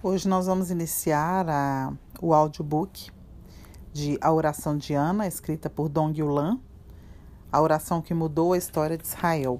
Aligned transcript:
Hoje 0.00 0.28
nós 0.28 0.46
vamos 0.46 0.70
iniciar 0.70 1.50
a, 1.50 1.92
o 2.22 2.32
audiobook 2.32 3.10
de 3.92 4.16
A 4.20 4.30
Oração 4.30 4.76
de 4.78 4.94
Ana, 4.94 5.26
escrita 5.26 5.68
por 5.68 5.88
Dong 5.88 6.16
Yulan, 6.16 6.60
a 7.50 7.60
oração 7.60 8.00
que 8.00 8.14
mudou 8.14 8.52
a 8.52 8.56
história 8.56 8.96
de 8.96 9.04
Israel. 9.04 9.58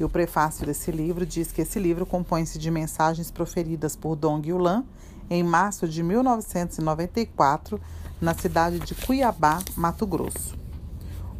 E 0.00 0.02
o 0.02 0.08
prefácio 0.08 0.64
desse 0.64 0.90
livro 0.90 1.26
diz 1.26 1.52
que 1.52 1.60
esse 1.60 1.78
livro 1.78 2.06
compõe-se 2.06 2.58
de 2.58 2.70
mensagens 2.70 3.30
proferidas 3.30 3.94
por 3.94 4.16
Dong 4.16 4.48
Yulan 4.48 4.84
em 5.28 5.42
março 5.42 5.86
de 5.86 6.02
1994, 6.02 7.78
na 8.22 8.32
cidade 8.32 8.78
de 8.78 8.94
Cuiabá, 8.94 9.58
Mato 9.76 10.06
Grosso. 10.06 10.56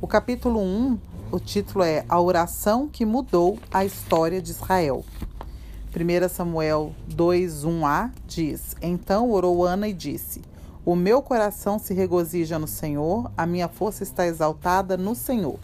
O 0.03 0.07
capítulo 0.07 0.61
1, 0.61 0.99
o 1.31 1.41
título 1.41 1.83
é 1.83 2.05
A 2.11 2.21
Oração 2.21 2.89
que 2.89 3.07
Mudou 3.07 3.59
a 3.73 3.87
História 3.87 4.43
de 4.43 4.51
Israel. 4.51 5.03
1 5.95 6.27
Samuel 6.31 6.95
2:1a 7.07 8.11
diz: 8.27 8.75
Então 8.81 9.31
orou 9.31 9.63
Ana 9.63 9.87
e 9.89 9.93
disse: 9.93 10.41
O 10.87 10.97
meu 10.97 11.21
coração 11.21 11.79
se 11.79 11.93
regozija 11.93 12.59
no 12.59 12.67
Senhor, 12.67 13.31
a 13.37 13.45
minha 13.45 13.69
força 13.69 14.03
está 14.03 14.27
exaltada 14.27 14.97
no 14.97 15.15
Senhor. 15.15 15.59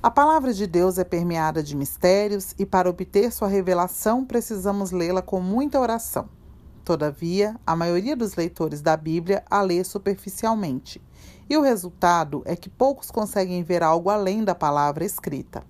A 0.00 0.08
palavra 0.08 0.54
de 0.54 0.68
Deus 0.68 0.98
é 0.98 1.04
permeada 1.04 1.64
de 1.64 1.74
mistérios 1.74 2.54
e 2.56 2.64
para 2.64 2.88
obter 2.88 3.32
sua 3.32 3.48
revelação 3.48 4.24
precisamos 4.24 4.92
lê-la 4.92 5.20
com 5.20 5.40
muita 5.40 5.80
oração. 5.80 6.28
Todavia, 6.84 7.56
a 7.66 7.74
maioria 7.74 8.16
dos 8.16 8.36
leitores 8.36 8.80
da 8.80 8.96
Bíblia 8.96 9.42
a 9.50 9.60
lê 9.62 9.82
superficialmente, 9.82 11.02
e 11.50 11.56
o 11.56 11.60
resultado 11.60 12.42
é 12.44 12.54
que 12.54 12.70
poucos 12.70 13.10
conseguem 13.10 13.64
ver 13.64 13.82
algo 13.82 14.08
além 14.08 14.44
da 14.44 14.54
palavra 14.54 15.04
escrita. 15.04 15.64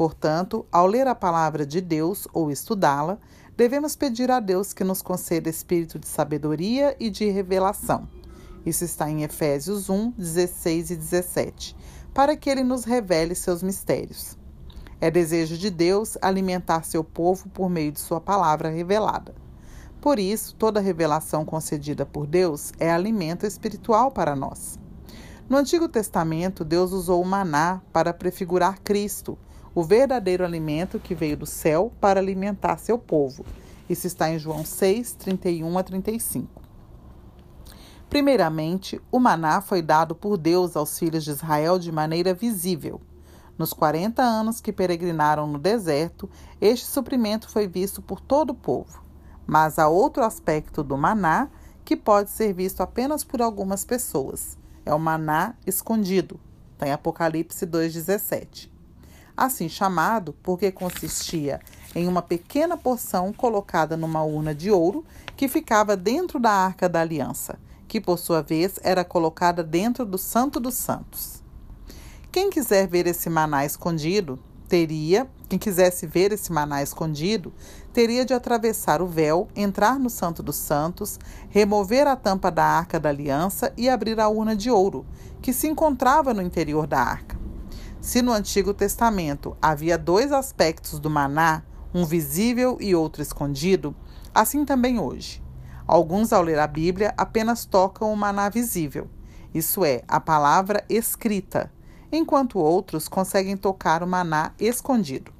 Portanto, 0.00 0.64
ao 0.72 0.86
ler 0.86 1.06
a 1.06 1.14
palavra 1.14 1.66
de 1.66 1.78
Deus 1.78 2.26
ou 2.32 2.50
estudá-la, 2.50 3.18
devemos 3.54 3.94
pedir 3.94 4.30
a 4.30 4.40
Deus 4.40 4.72
que 4.72 4.82
nos 4.82 5.02
conceda 5.02 5.50
espírito 5.50 5.98
de 5.98 6.08
sabedoria 6.08 6.96
e 6.98 7.10
de 7.10 7.28
revelação. 7.28 8.08
Isso 8.64 8.82
está 8.82 9.10
em 9.10 9.24
Efésios 9.24 9.90
1, 9.90 10.12
16 10.12 10.92
e 10.92 10.96
17, 10.96 11.76
para 12.14 12.34
que 12.34 12.48
ele 12.48 12.64
nos 12.64 12.84
revele 12.84 13.34
seus 13.34 13.62
mistérios. 13.62 14.38
É 15.02 15.10
desejo 15.10 15.58
de 15.58 15.68
Deus 15.68 16.16
alimentar 16.22 16.82
seu 16.82 17.04
povo 17.04 17.50
por 17.50 17.68
meio 17.68 17.92
de 17.92 18.00
sua 18.00 18.22
palavra 18.22 18.70
revelada. 18.70 19.34
Por 20.00 20.18
isso, 20.18 20.54
toda 20.54 20.80
revelação 20.80 21.44
concedida 21.44 22.06
por 22.06 22.26
Deus 22.26 22.72
é 22.80 22.90
alimento 22.90 23.44
espiritual 23.44 24.10
para 24.10 24.34
nós. 24.34 24.78
No 25.46 25.58
Antigo 25.58 25.86
Testamento, 25.88 26.64
Deus 26.64 26.90
usou 26.92 27.20
o 27.20 27.26
maná 27.26 27.82
para 27.92 28.14
prefigurar 28.14 28.80
Cristo 28.80 29.36
o 29.74 29.84
verdadeiro 29.84 30.44
alimento 30.44 30.98
que 30.98 31.14
veio 31.14 31.36
do 31.36 31.46
céu 31.46 31.92
para 32.00 32.20
alimentar 32.20 32.78
seu 32.78 32.98
povo. 32.98 33.44
Isso 33.88 34.06
está 34.06 34.30
em 34.30 34.38
João 34.38 34.64
6, 34.64 35.12
31 35.12 35.78
a 35.78 35.82
35. 35.82 36.62
Primeiramente, 38.08 39.00
o 39.10 39.20
maná 39.20 39.60
foi 39.60 39.80
dado 39.80 40.14
por 40.14 40.36
Deus 40.36 40.76
aos 40.76 40.98
filhos 40.98 41.24
de 41.24 41.30
Israel 41.30 41.78
de 41.78 41.92
maneira 41.92 42.34
visível. 42.34 43.00
Nos 43.56 43.72
40 43.72 44.22
anos 44.22 44.60
que 44.60 44.72
peregrinaram 44.72 45.46
no 45.46 45.58
deserto, 45.58 46.28
este 46.60 46.86
suprimento 46.86 47.48
foi 47.48 47.68
visto 47.68 48.02
por 48.02 48.20
todo 48.20 48.50
o 48.50 48.54
povo. 48.54 49.04
Mas 49.46 49.78
há 49.78 49.86
outro 49.86 50.24
aspecto 50.24 50.82
do 50.82 50.96
maná 50.96 51.48
que 51.84 51.96
pode 51.96 52.30
ser 52.30 52.52
visto 52.52 52.80
apenas 52.80 53.22
por 53.22 53.40
algumas 53.40 53.84
pessoas. 53.84 54.58
É 54.84 54.92
o 54.92 54.98
maná 54.98 55.54
escondido. 55.66 56.40
Está 56.72 56.88
em 56.88 56.92
Apocalipse 56.92 57.66
2,17 57.66 58.79
assim 59.40 59.70
chamado 59.70 60.34
porque 60.42 60.70
consistia 60.70 61.60
em 61.94 62.06
uma 62.06 62.20
pequena 62.20 62.76
porção 62.76 63.32
colocada 63.32 63.96
numa 63.96 64.22
urna 64.22 64.54
de 64.54 64.70
ouro 64.70 65.02
que 65.34 65.48
ficava 65.48 65.96
dentro 65.96 66.38
da 66.38 66.50
arca 66.50 66.88
da 66.88 67.00
aliança, 67.00 67.58
que 67.88 68.00
por 68.00 68.18
sua 68.18 68.42
vez 68.42 68.78
era 68.82 69.02
colocada 69.02 69.64
dentro 69.64 70.04
do 70.04 70.18
Santo 70.18 70.60
dos 70.60 70.74
Santos. 70.74 71.42
Quem 72.30 72.50
quiser 72.50 72.86
ver 72.86 73.06
esse 73.06 73.30
maná 73.30 73.64
escondido, 73.64 74.38
teria, 74.68 75.26
quem 75.48 75.58
quisesse 75.58 76.06
ver 76.06 76.30
esse 76.32 76.52
maná 76.52 76.82
escondido, 76.82 77.52
teria 77.92 78.24
de 78.24 78.34
atravessar 78.34 79.00
o 79.00 79.06
véu, 79.06 79.48
entrar 79.56 79.98
no 79.98 80.10
Santo 80.10 80.42
dos 80.42 80.56
Santos, 80.56 81.18
remover 81.48 82.06
a 82.06 82.14
tampa 82.14 82.50
da 82.50 82.64
arca 82.64 83.00
da 83.00 83.08
aliança 83.08 83.72
e 83.76 83.88
abrir 83.88 84.20
a 84.20 84.28
urna 84.28 84.54
de 84.54 84.70
ouro, 84.70 85.04
que 85.40 85.52
se 85.52 85.66
encontrava 85.66 86.34
no 86.34 86.42
interior 86.42 86.86
da 86.86 87.00
arca. 87.00 87.39
Se 88.00 88.22
no 88.22 88.32
Antigo 88.32 88.72
Testamento 88.72 89.54
havia 89.60 89.98
dois 89.98 90.32
aspectos 90.32 90.98
do 90.98 91.10
maná, 91.10 91.62
um 91.92 92.06
visível 92.06 92.78
e 92.80 92.94
outro 92.94 93.20
escondido, 93.20 93.94
assim 94.34 94.64
também 94.64 94.98
hoje. 94.98 95.42
Alguns, 95.86 96.32
ao 96.32 96.42
ler 96.42 96.58
a 96.58 96.66
Bíblia, 96.66 97.12
apenas 97.14 97.66
tocam 97.66 98.10
o 98.10 98.16
maná 98.16 98.48
visível, 98.48 99.06
isso 99.52 99.84
é, 99.84 100.02
a 100.08 100.18
palavra 100.18 100.82
escrita, 100.88 101.70
enquanto 102.10 102.58
outros 102.58 103.06
conseguem 103.06 103.56
tocar 103.56 104.02
o 104.02 104.06
maná 104.06 104.52
escondido. 104.58 105.30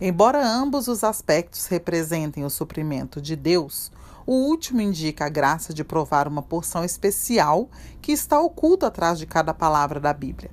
Embora 0.00 0.44
ambos 0.44 0.88
os 0.88 1.04
aspectos 1.04 1.66
representem 1.66 2.44
o 2.44 2.50
suprimento 2.50 3.20
de 3.20 3.36
Deus, 3.36 3.92
o 4.26 4.32
último 4.32 4.80
indica 4.80 5.26
a 5.26 5.30
graça 5.30 5.72
de 5.72 5.84
provar 5.84 6.26
uma 6.26 6.42
porção 6.42 6.84
especial 6.84 7.68
que 8.02 8.10
está 8.10 8.40
oculta 8.40 8.88
atrás 8.88 9.20
de 9.20 9.26
cada 9.26 9.54
palavra 9.54 10.00
da 10.00 10.12
Bíblia. 10.12 10.50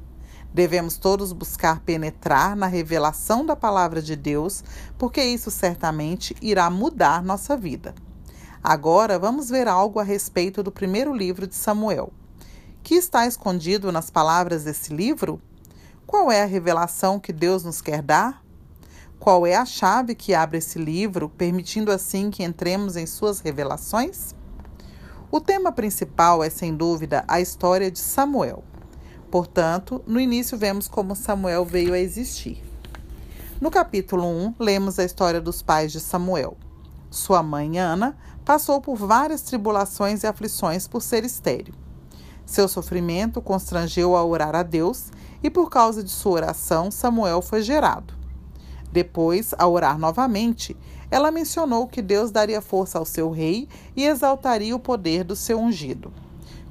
Devemos 0.56 0.96
todos 0.96 1.34
buscar 1.34 1.82
penetrar 1.82 2.56
na 2.56 2.66
revelação 2.66 3.46
da 3.46 3.58
palavra 3.58 4.02
de 4.02 4.16
Deus, 4.16 4.64
porque 4.98 5.22
isso 5.22 5.52
certamente 5.52 6.34
irá 6.42 6.70
mudar 6.70 7.22
nossa 7.22 7.58
vida. 7.58 7.94
Agora 8.64 9.20
vamos 9.20 9.50
ver 9.50 9.68
algo 9.68 10.00
a 10.00 10.04
respeito 10.04 10.64
do 10.64 10.72
primeiro 10.72 11.14
livro 11.14 11.46
de 11.46 11.56
Samuel. 11.56 12.10
Que 12.82 12.96
está 12.96 13.28
escondido 13.28 13.92
nas 13.92 14.10
palavras 14.10 14.64
desse 14.64 14.94
livro? 14.94 15.42
Qual 16.08 16.32
é 16.32 16.42
a 16.42 16.46
revelação 16.46 17.20
que 17.20 17.34
Deus 17.34 17.66
nos 17.66 17.82
quer 17.82 18.02
dar? 18.02 18.42
Qual 19.20 19.46
é 19.46 19.58
a 19.58 19.66
chave 19.66 20.16
que 20.16 20.34
abre 20.34 20.60
esse 20.60 20.80
livro, 20.80 21.28
permitindo 21.28 21.92
assim 21.92 22.32
que 22.32 22.44
entremos 22.44 22.96
em 22.96 23.06
suas 23.06 23.42
revelações? 23.42 24.34
O 25.30 25.42
tema 25.42 25.74
principal 25.74 26.42
é, 26.42 26.50
sem 26.50 26.74
dúvida, 26.74 27.26
a 27.28 27.42
história 27.42 27.92
de 27.92 28.00
Samuel. 28.00 28.64
Portanto, 29.30 30.02
no 30.08 30.20
início 30.20 30.58
vemos 30.58 30.88
como 30.88 31.16
Samuel 31.16 31.66
veio 31.66 31.94
a 31.94 32.00
existir. 32.00 32.64
No 33.60 33.72
capítulo 33.72 34.26
1, 34.26 34.56
lemos 34.60 35.00
a 35.00 35.04
história 35.04 35.42
dos 35.42 35.62
pais 35.62 35.92
de 35.92 36.00
Samuel. 36.00 36.58
Sua 37.10 37.42
mãe, 37.42 37.80
Ana, 37.80 38.18
passou 38.44 38.82
por 38.82 38.96
várias 38.96 39.42
tribulações 39.42 40.24
e 40.24 40.28
aflições 40.28 40.88
por 40.88 41.02
ser 41.02 41.24
estéril. 41.24 41.74
Seu 42.46 42.68
sofrimento 42.68 43.42
constrangeu 43.42 44.16
a 44.16 44.24
orar 44.24 44.56
a 44.56 44.62
Deus 44.62 45.12
e, 45.42 45.50
por 45.50 45.70
causa 45.70 46.04
de 46.04 46.12
sua 46.12 46.34
oração, 46.34 46.92
Samuel 46.92 47.42
foi 47.42 47.62
gerado. 47.62 48.14
Depois, 48.92 49.54
ao 49.58 49.74
orar 49.74 49.98
novamente, 49.98 50.78
ela 51.10 51.32
mencionou 51.32 51.88
que 51.88 52.02
Deus 52.02 52.32
daria 52.32 52.62
força 52.62 53.00
ao 53.00 53.06
seu 53.06 53.32
rei 53.32 53.68
e 53.96 54.06
exaltaria 54.06 54.76
o 54.76 54.80
poder 54.80 55.24
do 55.24 55.36
seu 55.36 55.60
ungido. 55.60 56.14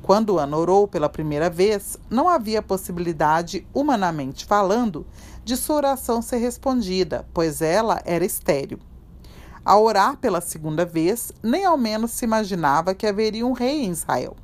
Quando 0.05 0.39
Ana 0.39 0.59
orou 0.59 0.87
pela 0.87 1.09
primeira 1.09 1.49
vez, 1.49 1.97
não 2.11 2.29
havia 2.29 2.61
possibilidade, 2.61 3.67
humanamente 3.73 4.45
falando, 4.45 5.07
de 5.43 5.57
sua 5.57 5.77
oração 5.77 6.21
ser 6.21 6.37
respondida, 6.37 7.27
pois 7.33 7.63
ela 7.63 8.03
era 8.05 8.23
estéril. 8.23 8.79
Ao 9.65 9.83
orar 9.83 10.19
pela 10.19 10.43
segunda 10.43 10.85
vez, 10.85 11.33
nem 11.43 11.65
ao 11.65 11.79
menos 11.79 12.11
se 12.11 12.27
imaginava 12.27 12.95
que 12.95 13.07
haveria 13.07 13.47
um 13.47 13.53
rei 13.53 13.87
em 13.87 13.93
Israel. 13.93 14.37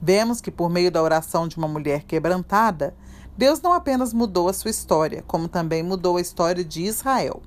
Vemos 0.00 0.40
que, 0.40 0.52
por 0.52 0.70
meio 0.70 0.92
da 0.92 1.02
oração 1.02 1.48
de 1.48 1.56
uma 1.56 1.66
mulher 1.66 2.04
quebrantada, 2.04 2.94
Deus 3.36 3.60
não 3.60 3.72
apenas 3.72 4.12
mudou 4.12 4.48
a 4.48 4.52
sua 4.52 4.70
história, 4.70 5.24
como 5.26 5.48
também 5.48 5.82
mudou 5.82 6.16
a 6.16 6.20
história 6.20 6.64
de 6.64 6.82
Israel. 6.82 7.42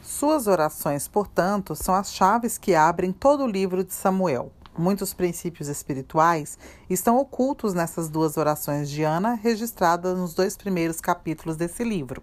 Suas 0.00 0.46
orações, 0.46 1.08
portanto, 1.08 1.74
são 1.74 1.96
as 1.96 2.14
chaves 2.14 2.56
que 2.56 2.76
abrem 2.76 3.10
todo 3.10 3.42
o 3.42 3.48
livro 3.48 3.82
de 3.82 3.92
Samuel. 3.92 4.52
Muitos 4.80 5.12
princípios 5.12 5.68
espirituais 5.68 6.58
estão 6.88 7.18
ocultos 7.18 7.74
nessas 7.74 8.08
duas 8.08 8.38
orações 8.38 8.88
de 8.88 9.02
Ana, 9.02 9.34
registradas 9.34 10.16
nos 10.16 10.32
dois 10.32 10.56
primeiros 10.56 11.02
capítulos 11.02 11.54
desse 11.54 11.84
livro, 11.84 12.22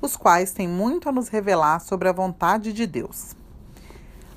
os 0.00 0.16
quais 0.16 0.50
têm 0.50 0.66
muito 0.66 1.10
a 1.10 1.12
nos 1.12 1.28
revelar 1.28 1.78
sobre 1.78 2.08
a 2.08 2.12
vontade 2.12 2.72
de 2.72 2.86
Deus. 2.86 3.36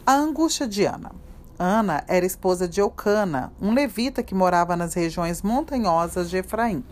A 0.06 0.14
angústia 0.14 0.68
de 0.68 0.84
Ana. 0.84 1.14
Ana 1.58 2.04
era 2.06 2.26
esposa 2.26 2.68
de 2.68 2.82
Eucana, 2.82 3.54
um 3.62 3.74
levita 3.74 4.22
que 4.22 4.36
morava 4.36 4.76
nas 4.76 4.94
regiões 4.94 5.42
montanhosas 5.42 6.30
de 6.30 6.36
Efraim. 6.36 6.84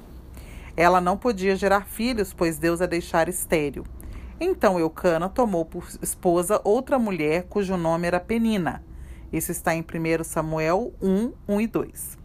Ela 0.78 1.02
não 1.02 1.18
podia 1.18 1.54
gerar 1.54 1.86
filhos, 1.86 2.34
pois 2.34 2.58
Deus 2.58 2.80
a 2.80 2.86
deixara 2.86 3.30
estéril. 3.30 3.84
Então 4.40 4.80
Eucana 4.80 5.28
tomou 5.28 5.66
por 5.66 5.86
esposa 6.02 6.62
outra 6.64 6.98
mulher 6.98 7.48
cujo 7.50 7.76
nome 7.76 8.08
era 8.08 8.22
Penina 8.22 8.90
isso 9.32 9.52
está 9.52 9.74
em 9.74 9.82
1 9.82 10.24
Samuel 10.24 10.94
1, 11.02 11.34
1 11.48 11.62
e 11.62 11.68
2. 11.68 12.18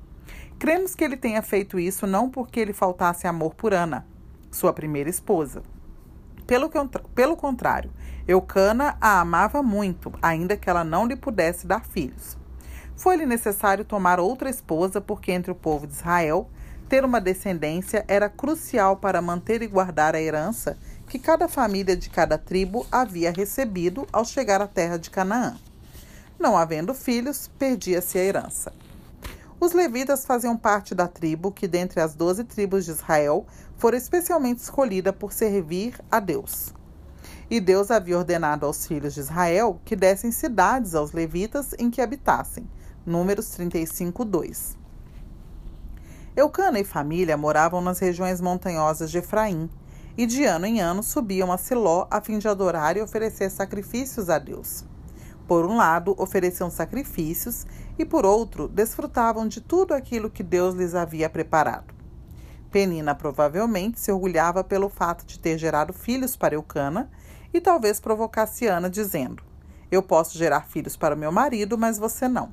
Cremos 0.58 0.94
que 0.94 1.04
ele 1.04 1.16
tenha 1.16 1.42
feito 1.42 1.78
isso 1.78 2.06
não 2.06 2.30
porque 2.30 2.64
lhe 2.64 2.72
faltasse 2.72 3.26
amor 3.26 3.54
por 3.54 3.74
Ana, 3.74 4.06
sua 4.50 4.72
primeira 4.72 5.10
esposa. 5.10 5.62
Pelo, 6.46 6.70
pelo 7.14 7.36
contrário, 7.36 7.90
Eucana 8.26 8.96
a 9.00 9.20
amava 9.20 9.62
muito, 9.62 10.12
ainda 10.22 10.56
que 10.56 10.70
ela 10.70 10.82
não 10.82 11.06
lhe 11.06 11.16
pudesse 11.16 11.66
dar 11.66 11.84
filhos. 11.84 12.36
Foi-lhe 12.96 13.26
necessário 13.26 13.84
tomar 13.84 14.18
outra 14.18 14.48
esposa, 14.48 15.00
porque 15.00 15.30
entre 15.30 15.52
o 15.52 15.56
povo 15.56 15.86
de 15.86 15.92
Israel 15.92 16.48
ter 16.88 17.04
uma 17.04 17.20
descendência 17.20 18.04
era 18.08 18.28
crucial 18.28 18.96
para 18.96 19.20
manter 19.20 19.60
e 19.60 19.66
guardar 19.66 20.14
a 20.14 20.20
herança 20.20 20.78
que 21.08 21.18
cada 21.18 21.48
família 21.48 21.96
de 21.96 22.08
cada 22.08 22.38
tribo 22.38 22.86
havia 22.90 23.30
recebido 23.30 24.06
ao 24.12 24.24
chegar 24.24 24.62
à 24.62 24.66
terra 24.66 24.96
de 24.96 25.10
Canaã. 25.10 25.56
Não 26.38 26.56
havendo 26.56 26.92
filhos, 26.92 27.50
perdia-se 27.58 28.18
a 28.18 28.22
herança. 28.22 28.72
Os 29.58 29.72
levitas 29.72 30.26
faziam 30.26 30.56
parte 30.56 30.94
da 30.94 31.08
tribo 31.08 31.50
que, 31.50 31.66
dentre 31.66 32.00
as 32.00 32.14
doze 32.14 32.44
tribos 32.44 32.84
de 32.84 32.90
Israel, 32.90 33.46
fora 33.76 33.96
especialmente 33.96 34.58
escolhida 34.58 35.12
por 35.12 35.32
servir 35.32 35.98
a 36.10 36.20
Deus. 36.20 36.74
E 37.48 37.58
Deus 37.58 37.90
havia 37.90 38.18
ordenado 38.18 38.66
aos 38.66 38.86
filhos 38.86 39.14
de 39.14 39.20
Israel 39.20 39.80
que 39.84 39.96
dessem 39.96 40.30
cidades 40.30 40.94
aos 40.94 41.12
levitas 41.12 41.74
em 41.78 41.90
que 41.90 42.02
habitassem. 42.02 42.68
Números 43.04 43.48
35, 43.50 44.24
2. 44.24 44.76
Eucana 46.36 46.78
e 46.78 46.84
família 46.84 47.36
moravam 47.36 47.80
nas 47.80 47.98
regiões 47.98 48.42
montanhosas 48.42 49.10
de 49.10 49.18
Efraim, 49.18 49.70
e 50.18 50.26
de 50.26 50.44
ano 50.44 50.66
em 50.66 50.80
ano 50.80 51.02
subiam 51.02 51.52
a 51.52 51.58
Siló 51.58 52.06
a 52.10 52.20
fim 52.20 52.38
de 52.38 52.48
adorar 52.48 52.96
e 52.96 53.02
oferecer 53.02 53.50
sacrifícios 53.50 54.28
a 54.28 54.38
Deus. 54.38 54.84
Por 55.46 55.64
um 55.64 55.76
lado, 55.76 56.14
ofereciam 56.18 56.68
sacrifícios 56.68 57.66
e, 57.98 58.04
por 58.04 58.26
outro, 58.26 58.66
desfrutavam 58.66 59.46
de 59.46 59.60
tudo 59.60 59.94
aquilo 59.94 60.30
que 60.30 60.42
Deus 60.42 60.74
lhes 60.74 60.94
havia 60.94 61.30
preparado. 61.30 61.94
Penina 62.70 63.14
provavelmente 63.14 64.00
se 64.00 64.10
orgulhava 64.10 64.64
pelo 64.64 64.88
fato 64.88 65.24
de 65.24 65.38
ter 65.38 65.56
gerado 65.56 65.92
filhos 65.92 66.36
para 66.36 66.54
Eucana 66.54 67.08
e 67.54 67.60
talvez 67.60 68.00
provocasse 68.00 68.66
Ana, 68.66 68.90
dizendo: 68.90 69.42
Eu 69.90 70.02
posso 70.02 70.36
gerar 70.36 70.66
filhos 70.66 70.96
para 70.96 71.16
meu 71.16 71.30
marido, 71.30 71.78
mas 71.78 71.96
você 71.96 72.28
não. 72.28 72.52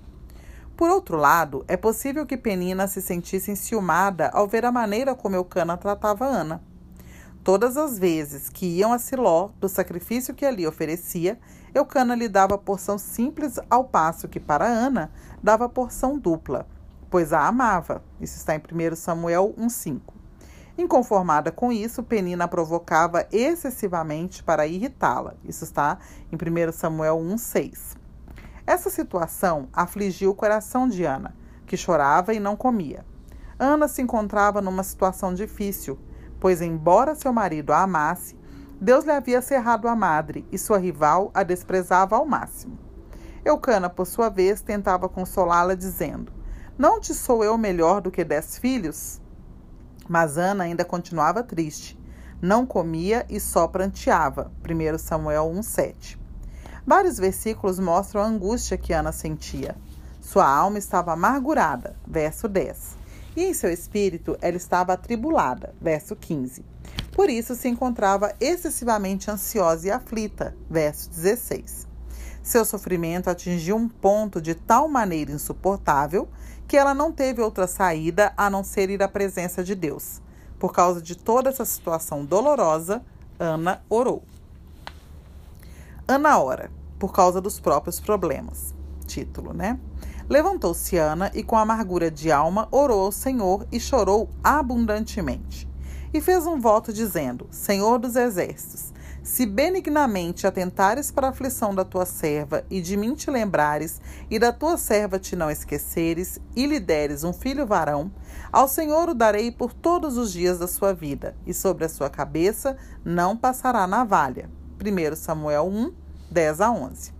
Por 0.77 0.89
outro 0.89 1.17
lado, 1.17 1.65
é 1.67 1.77
possível 1.77 2.25
que 2.25 2.37
Penina 2.37 2.87
se 2.87 3.01
sentisse 3.01 3.51
enciumada 3.51 4.29
ao 4.29 4.47
ver 4.47 4.65
a 4.65 4.71
maneira 4.71 5.13
como 5.13 5.35
Eucana 5.35 5.77
tratava 5.77 6.25
Ana. 6.25 6.61
Todas 7.43 7.75
as 7.75 7.99
vezes 7.99 8.49
que 8.49 8.65
iam 8.65 8.93
a 8.93 8.99
Siló, 8.99 9.49
do 9.59 9.67
sacrifício 9.67 10.33
que 10.33 10.45
ali 10.45 10.65
oferecia, 10.65 11.37
Eucana 11.73 12.15
lhe 12.15 12.29
dava 12.29 12.57
porção 12.57 12.97
simples, 12.97 13.59
ao 13.69 13.83
passo 13.83 14.27
que 14.27 14.39
para 14.39 14.65
Ana 14.65 15.11
dava 15.41 15.67
porção 15.67 16.17
dupla, 16.17 16.67
pois 17.09 17.33
a 17.33 17.47
amava. 17.47 18.03
Isso 18.21 18.37
está 18.37 18.55
em 18.55 18.59
1 18.59 18.95
Samuel 18.95 19.53
1,5. 19.57 20.01
Inconformada 20.77 21.51
com 21.51 21.71
isso, 21.71 22.03
Penina 22.03 22.47
provocava 22.47 23.27
excessivamente 23.31 24.43
para 24.43 24.67
irritá-la. 24.67 25.35
Isso 25.43 25.63
está 25.63 25.99
em 26.31 26.35
1 26.35 26.71
Samuel 26.71 27.17
1,6. 27.17 27.95
Essa 28.65 28.89
situação 28.89 29.67
afligiu 29.73 30.31
o 30.31 30.35
coração 30.35 30.87
de 30.87 31.03
Ana, 31.03 31.35
que 31.65 31.77
chorava 31.77 32.33
e 32.33 32.39
não 32.39 32.55
comia. 32.55 33.05
Ana 33.59 33.87
se 33.87 34.01
encontrava 34.01 34.61
numa 34.61 34.83
situação 34.83 35.33
difícil 35.33 35.99
pois, 36.43 36.61
embora 36.61 37.15
seu 37.15 37.31
marido 37.31 37.71
a 37.71 37.83
amasse, 37.83 38.35
Deus 38.83 39.05
lhe 39.05 39.11
havia 39.11 39.41
cerrado 39.41 39.87
a 39.87 39.95
madre 39.95 40.45
e 40.51 40.57
sua 40.57 40.77
rival 40.77 41.31
a 41.33 41.41
desprezava 41.41 42.17
ao 42.17 42.25
máximo. 42.25 42.77
Eucana, 43.45 43.89
por 43.89 44.05
sua 44.05 44.27
vez, 44.27 44.61
tentava 44.61 45.07
consolá-la, 45.07 45.73
dizendo: 45.73 46.33
Não 46.77 46.99
te 46.99 47.13
sou 47.13 47.45
eu 47.45 47.57
melhor 47.57 48.01
do 48.01 48.11
que 48.11 48.25
dez 48.25 48.57
filhos? 48.57 49.21
Mas 50.05 50.37
Ana 50.37 50.65
ainda 50.65 50.83
continuava 50.83 51.41
triste. 51.41 51.97
Não 52.41 52.65
comia 52.65 53.25
e 53.29 53.39
só 53.39 53.69
pranteava. 53.69 54.51
1 54.69 54.97
Samuel 54.97 55.45
1,7. 55.45 56.19
Vários 56.85 57.17
versículos 57.17 57.79
mostram 57.79 58.21
a 58.21 58.25
angústia 58.25 58.77
que 58.77 58.91
Ana 58.91 59.13
sentia. 59.13 59.77
Sua 60.19 60.45
alma 60.45 60.77
estava 60.77 61.13
amargurada. 61.13 61.95
Verso 62.05 62.49
10 62.49 63.01
e 63.35 63.45
em 63.45 63.53
seu 63.53 63.71
espírito 63.71 64.37
ela 64.41 64.57
estava 64.57 64.93
atribulada. 64.93 65.73
Verso 65.81 66.15
15. 66.15 66.72
Por 67.13 67.29
isso 67.29 67.55
se 67.55 67.67
encontrava 67.67 68.33
excessivamente 68.41 69.29
ansiosa 69.29 69.87
e 69.87 69.91
aflita. 69.91 70.55
Verso 70.69 71.09
16. 71.11 71.87
Seu 72.41 72.65
sofrimento 72.65 73.29
atingiu 73.29 73.77
um 73.77 73.87
ponto 73.87 74.41
de 74.41 74.55
tal 74.55 74.89
maneira 74.89 75.31
insuportável 75.31 76.27
que 76.67 76.75
ela 76.75 76.93
não 76.93 77.11
teve 77.11 77.41
outra 77.41 77.67
saída 77.67 78.33
a 78.35 78.49
não 78.49 78.63
ser 78.63 78.89
ir 78.89 79.01
à 79.03 79.07
presença 79.07 79.63
de 79.63 79.75
Deus. 79.75 80.21
Por 80.57 80.73
causa 80.73 81.01
de 81.01 81.15
toda 81.15 81.49
essa 81.49 81.63
situação 81.63 82.25
dolorosa, 82.25 83.01
Ana 83.39 83.83
orou. 83.89 84.23
Ana 86.07 86.39
ora, 86.39 86.71
por 86.97 87.13
causa 87.13 87.39
dos 87.39 87.59
próprios 87.59 87.99
problemas. 87.99 88.73
Título, 89.05 89.53
né? 89.53 89.79
Levantou-se 90.27 90.97
Ana 90.97 91.31
e, 91.33 91.43
com 91.43 91.57
amargura 91.57 92.09
de 92.09 92.31
alma, 92.31 92.67
orou 92.71 93.05
ao 93.05 93.11
Senhor 93.11 93.67
e 93.71 93.79
chorou 93.79 94.29
abundantemente. 94.43 95.72
E 96.13 96.21
fez 96.21 96.45
um 96.45 96.59
voto, 96.59 96.93
dizendo: 96.93 97.47
Senhor 97.49 97.97
dos 97.97 98.15
exércitos, 98.15 98.93
se 99.23 99.45
benignamente 99.45 100.45
atentares 100.45 101.09
para 101.09 101.27
a 101.27 101.29
aflição 101.31 101.73
da 101.73 101.83
tua 101.83 102.05
serva 102.05 102.63
e 102.69 102.81
de 102.81 102.95
mim 102.95 103.15
te 103.15 103.31
lembrares, 103.31 103.99
e 104.29 104.37
da 104.37 104.51
tua 104.51 104.77
serva 104.77 105.17
te 105.17 105.35
não 105.35 105.49
esqueceres, 105.49 106.39
e 106.55 106.67
lhe 106.67 106.79
deres 106.79 107.23
um 107.23 107.33
filho 107.33 107.65
varão, 107.65 108.11
ao 108.51 108.67
Senhor 108.67 109.09
o 109.09 109.15
darei 109.15 109.51
por 109.51 109.73
todos 109.73 110.17
os 110.17 110.31
dias 110.31 110.59
da 110.59 110.67
sua 110.67 110.93
vida, 110.93 111.35
e 111.47 111.53
sobre 111.53 111.85
a 111.85 111.89
sua 111.89 112.09
cabeça 112.09 112.77
não 113.03 113.35
passará 113.35 113.87
navalha. 113.87 114.49
1 114.79 115.15
Samuel 115.15 115.67
1, 115.67 115.93
10 116.29 116.61
a 116.61 116.71
11. 116.71 117.13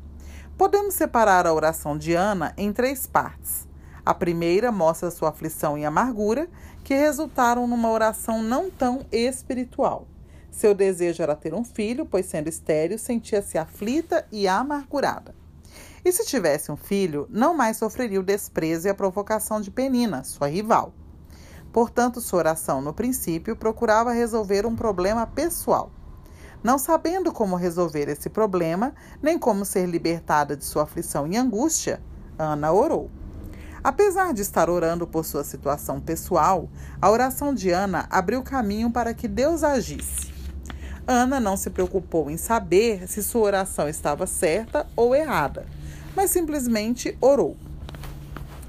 Podemos 0.57 0.93
separar 0.93 1.47
a 1.47 1.53
oração 1.53 1.97
de 1.97 2.13
Ana 2.13 2.53
em 2.57 2.71
três 2.71 3.07
partes. 3.07 3.67
A 4.05 4.13
primeira 4.13 4.71
mostra 4.71 5.09
sua 5.09 5.29
aflição 5.29 5.77
e 5.77 5.85
amargura, 5.85 6.49
que 6.83 6.93
resultaram 6.93 7.65
numa 7.65 7.89
oração 7.89 8.43
não 8.43 8.69
tão 8.69 9.05
espiritual. 9.11 10.07
Seu 10.51 10.75
desejo 10.75 11.23
era 11.23 11.35
ter 11.35 11.53
um 11.53 11.63
filho, 11.63 12.05
pois, 12.05 12.25
sendo 12.25 12.49
estéril, 12.49 12.99
sentia-se 12.99 13.57
aflita 13.57 14.27
e 14.31 14.47
amargurada. 14.47 15.33
E 16.03 16.11
se 16.11 16.25
tivesse 16.25 16.69
um 16.69 16.75
filho, 16.75 17.27
não 17.29 17.55
mais 17.55 17.77
sofreria 17.77 18.19
o 18.19 18.23
desprezo 18.23 18.87
e 18.87 18.89
a 18.89 18.93
provocação 18.93 19.61
de 19.61 19.71
Penina, 19.71 20.23
sua 20.25 20.47
rival. 20.47 20.93
Portanto, 21.71 22.19
sua 22.19 22.39
oração, 22.39 22.81
no 22.81 22.93
princípio, 22.93 23.55
procurava 23.55 24.11
resolver 24.11 24.65
um 24.65 24.75
problema 24.75 25.25
pessoal. 25.25 25.89
Não 26.61 26.77
sabendo 26.77 27.31
como 27.31 27.55
resolver 27.55 28.09
esse 28.09 28.29
problema, 28.29 28.93
nem 29.21 29.39
como 29.39 29.65
ser 29.65 29.87
libertada 29.87 30.55
de 30.57 30.65
sua 30.65 30.83
aflição 30.83 31.25
e 31.25 31.37
angústia, 31.37 32.01
Ana 32.37 32.71
orou. 32.71 33.09
Apesar 33.83 34.33
de 34.33 34.41
estar 34.41 34.69
orando 34.69 35.05
por 35.05 35.25
sua 35.25 35.43
situação 35.43 35.99
pessoal, 35.99 36.69
a 37.01 37.11
oração 37.11 37.53
de 37.53 37.69
Ana 37.69 38.07
abriu 38.09 38.41
caminho 38.41 38.89
para 38.89 39.13
que 39.13 39.27
Deus 39.27 39.61
agisse. 39.61 40.31
Ana 41.05 41.37
não 41.37 41.57
se 41.57 41.69
preocupou 41.69 42.31
em 42.31 42.37
saber 42.37 43.09
se 43.09 43.21
sua 43.21 43.41
oração 43.41 43.89
estava 43.89 44.25
certa 44.25 44.87
ou 44.95 45.13
errada, 45.13 45.65
mas 46.15 46.31
simplesmente 46.31 47.17
orou. 47.19 47.57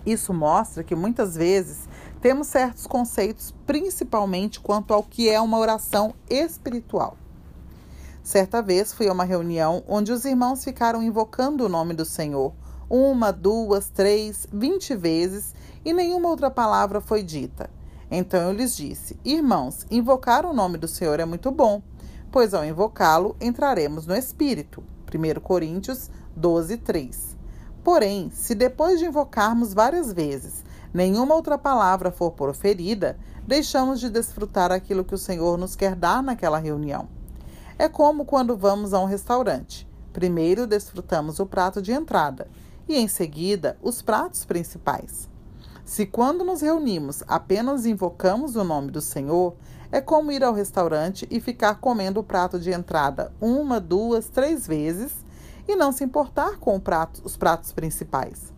Isso 0.05 0.35
mostra 0.35 0.83
que 0.83 0.97
muitas 0.97 1.37
vezes 1.37 1.89
temos 2.21 2.49
certos 2.49 2.85
conceitos, 2.85 3.55
principalmente 3.65 4.59
quanto 4.59 4.93
ao 4.93 5.03
que 5.03 5.29
é 5.29 5.41
uma 5.41 5.59
oração 5.59 6.13
espiritual. 6.29 7.17
Certa 8.21 8.61
vez 8.61 8.93
fui 8.93 9.07
a 9.07 9.13
uma 9.13 9.25
reunião 9.25 9.85
onde 9.87 10.11
os 10.11 10.25
irmãos 10.25 10.65
ficaram 10.65 11.03
invocando 11.03 11.65
o 11.65 11.69
nome 11.69 11.95
do 11.95 12.05
Senhor, 12.05 12.53
uma, 12.89 13.33
duas, 13.33 13.89
três, 13.89 14.47
vinte 14.53 14.95
vezes, 14.95 15.55
e 15.85 15.93
nenhuma 15.93 16.29
outra 16.29 16.51
palavra 16.51 17.01
foi 17.01 17.23
dita. 17.23 17.69
Então 18.11 18.41
eu 18.43 18.53
lhes 18.53 18.77
disse: 18.77 19.19
Irmãos, 19.25 19.87
invocar 19.91 20.47
o 20.47 20.53
nome 20.53 20.79
do 20.79 20.89
Senhor 20.89 21.19
é 21.21 21.25
muito 21.25 21.51
bom, 21.51 21.83
pois 22.31 22.55
ao 22.55 22.65
invocá-lo 22.65 23.37
entraremos 23.41 24.07
no 24.07 24.15
Espírito. 24.15 24.83
1 25.13 25.41
Coríntios 25.41 26.11
12, 26.35 26.79
3. 26.79 27.37
Porém, 27.83 28.31
se 28.33 28.55
depois 28.55 28.99
de 28.99 29.07
invocarmos 29.07 29.75
várias 29.75 30.13
vezes, 30.13 30.65
nenhuma 30.93 31.35
outra 31.35 31.59
palavra 31.59 32.11
for 32.11 32.33
proferida, 32.33 33.17
deixamos 33.47 34.01
de 34.01 34.09
desfrutar 34.09 34.73
aquilo 34.73 35.05
que 35.05 35.15
o 35.15 35.19
Senhor 35.19 35.59
nos 35.59 35.77
quer 35.77 35.95
dar 35.95 36.23
naquela 36.23 36.59
reunião. 36.59 37.09
É 37.79 37.89
como 37.89 38.25
quando 38.25 38.57
vamos 38.57 38.95
a 38.95 39.01
um 39.01 39.05
restaurante. 39.05 39.87
Primeiro 40.13 40.67
desfrutamos 40.67 41.41
o 41.41 41.47
prato 41.47 41.83
de 41.83 41.93
entrada 41.93 42.49
e, 42.89 42.97
em 42.97 43.09
seguida, 43.09 43.79
os 43.83 44.03
pratos 44.03 44.45
principais. 44.45 45.29
Se 45.85 46.07
quando 46.07 46.45
nos 46.45 46.63
reunimos 46.63 47.23
apenas 47.29 47.85
invocamos 47.85 48.57
o 48.57 48.65
nome 48.65 48.91
do 48.91 49.01
Senhor, 49.01 49.55
é 49.93 50.01
como 50.01 50.33
ir 50.33 50.43
ao 50.43 50.55
restaurante 50.55 51.27
e 51.31 51.41
ficar 51.41 51.77
comendo 51.77 52.21
o 52.21 52.25
prato 52.25 52.59
de 52.59 52.71
entrada 52.71 53.33
uma, 53.41 53.79
duas, 53.79 54.29
três 54.29 54.67
vezes 54.67 55.13
e 55.69 55.77
não 55.77 55.93
se 55.93 56.03
importar 56.03 56.59
com 56.59 56.81
prato, 56.81 57.21
os 57.25 57.37
pratos 57.37 57.73
principais. 57.73 58.53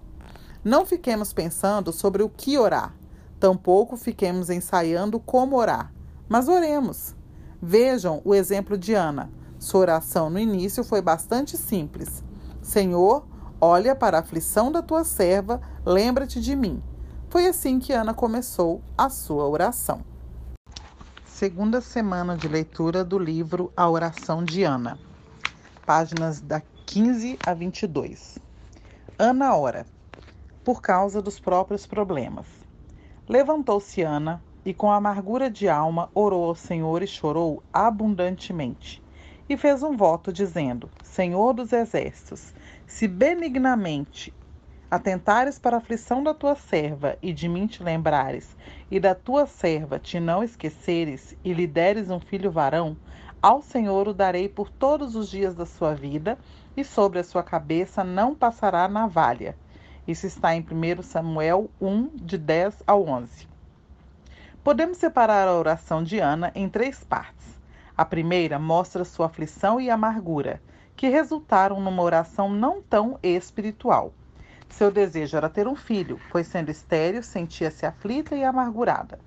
Não 0.64 0.86
fiquemos 0.86 1.32
pensando 1.32 1.92
sobre 1.92 2.22
o 2.22 2.28
que 2.28 2.56
orar, 2.58 2.94
tampouco 3.38 3.96
fiquemos 3.96 4.48
ensaiando 4.50 5.20
como 5.20 5.56
orar, 5.56 5.92
mas 6.28 6.48
oremos. 6.48 7.14
Vejam 7.60 8.20
o 8.24 8.34
exemplo 8.34 8.76
de 8.78 8.94
Ana. 8.94 9.30
Sua 9.58 9.80
oração 9.80 10.28
no 10.28 10.38
início 10.38 10.84
foi 10.84 11.00
bastante 11.00 11.56
simples: 11.56 12.22
Senhor, 12.62 13.26
olha 13.60 13.94
para 13.94 14.18
a 14.18 14.20
aflição 14.20 14.70
da 14.70 14.82
tua 14.82 15.04
serva, 15.04 15.60
lembra-te 15.84 16.40
de 16.40 16.54
mim. 16.54 16.82
Foi 17.28 17.46
assim 17.46 17.78
que 17.78 17.92
Ana 17.92 18.14
começou 18.14 18.80
a 18.96 19.08
sua 19.08 19.48
oração. 19.48 20.00
Segunda 21.24 21.80
semana 21.80 22.36
de 22.36 22.48
leitura 22.48 23.04
do 23.04 23.18
livro 23.18 23.72
A 23.76 23.88
Oração 23.88 24.44
de 24.44 24.62
Ana. 24.62 24.98
Páginas 25.84 26.40
da 26.40 26.62
15 26.86 27.38
a 27.44 27.52
22. 27.52 28.38
Ana 29.18 29.56
ora, 29.56 29.86
por 30.64 30.80
causa 30.80 31.20
dos 31.20 31.38
próprios 31.38 31.86
problemas. 31.86 32.46
Levantou-se 33.28 34.02
Ana 34.02 34.42
e, 34.64 34.72
com 34.72 34.90
amargura 34.90 35.50
de 35.50 35.68
alma, 35.68 36.10
orou 36.14 36.44
ao 36.44 36.54
Senhor 36.54 37.02
e 37.02 37.06
chorou 37.06 37.62
abundantemente. 37.72 39.02
E 39.48 39.56
fez 39.56 39.82
um 39.82 39.96
voto, 39.96 40.32
dizendo: 40.32 40.90
Senhor 41.04 41.52
dos 41.52 41.72
exércitos, 41.72 42.52
se 42.86 43.08
benignamente 43.08 44.32
atentares 44.90 45.58
para 45.58 45.76
a 45.76 45.78
aflição 45.78 46.22
da 46.22 46.32
tua 46.32 46.54
serva 46.54 47.18
e 47.20 47.32
de 47.32 47.48
mim 47.48 47.66
te 47.66 47.82
lembrares, 47.82 48.56
e 48.90 49.00
da 49.00 49.14
tua 49.14 49.46
serva 49.46 49.98
te 49.98 50.20
não 50.20 50.42
esqueceres, 50.42 51.36
e 51.44 51.52
lhe 51.52 51.66
deres 51.66 52.08
um 52.10 52.20
filho 52.20 52.50
varão, 52.50 52.96
ao 53.42 53.60
Senhor 53.60 54.08
o 54.08 54.14
darei 54.14 54.48
por 54.48 54.70
todos 54.70 55.16
os 55.16 55.28
dias 55.28 55.54
da 55.54 55.66
sua 55.66 55.94
vida, 55.94 56.38
e 56.76 56.84
sobre 56.84 57.18
a 57.18 57.24
sua 57.24 57.42
cabeça 57.42 58.04
não 58.04 58.34
passará 58.34 58.88
navalha. 58.88 59.56
Isso 60.06 60.26
está 60.26 60.54
em 60.54 60.60
1 60.60 61.02
Samuel 61.02 61.68
1, 61.80 62.10
de 62.14 62.38
10 62.38 62.82
ao 62.86 63.08
11. 63.08 63.48
Podemos 64.62 64.98
separar 64.98 65.48
a 65.48 65.56
oração 65.56 66.02
de 66.02 66.18
Ana 66.20 66.52
em 66.54 66.68
três 66.68 67.02
partes. 67.02 67.46
A 67.96 68.04
primeira 68.04 68.58
mostra 68.58 69.04
sua 69.04 69.26
aflição 69.26 69.80
e 69.80 69.90
amargura, 69.90 70.60
que 70.96 71.08
resultaram 71.08 71.78
numa 71.80 72.02
oração 72.02 72.48
não 72.48 72.82
tão 72.82 73.18
espiritual. 73.22 74.12
Seu 74.68 74.90
desejo 74.90 75.36
era 75.36 75.48
ter 75.48 75.68
um 75.68 75.76
filho, 75.76 76.18
pois 76.30 76.46
sendo 76.46 76.70
estéril, 76.70 77.22
sentia-se 77.22 77.86
aflita 77.86 78.34
e 78.34 78.42
amargurada. 78.42 79.18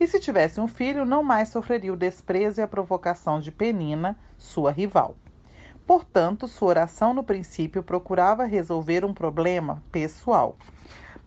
E 0.00 0.06
se 0.06 0.18
tivesse 0.18 0.60
um 0.60 0.66
filho, 0.66 1.04
não 1.04 1.22
mais 1.22 1.50
sofreria 1.50 1.92
o 1.92 1.96
desprezo 1.96 2.60
e 2.60 2.62
a 2.62 2.68
provocação 2.68 3.38
de 3.38 3.50
Penina, 3.50 4.18
sua 4.38 4.72
rival. 4.72 5.14
Portanto, 5.86 6.48
sua 6.48 6.68
oração 6.68 7.12
no 7.12 7.22
princípio 7.22 7.82
procurava 7.82 8.44
resolver 8.44 9.04
um 9.04 9.12
problema 9.12 9.82
pessoal. 9.92 10.56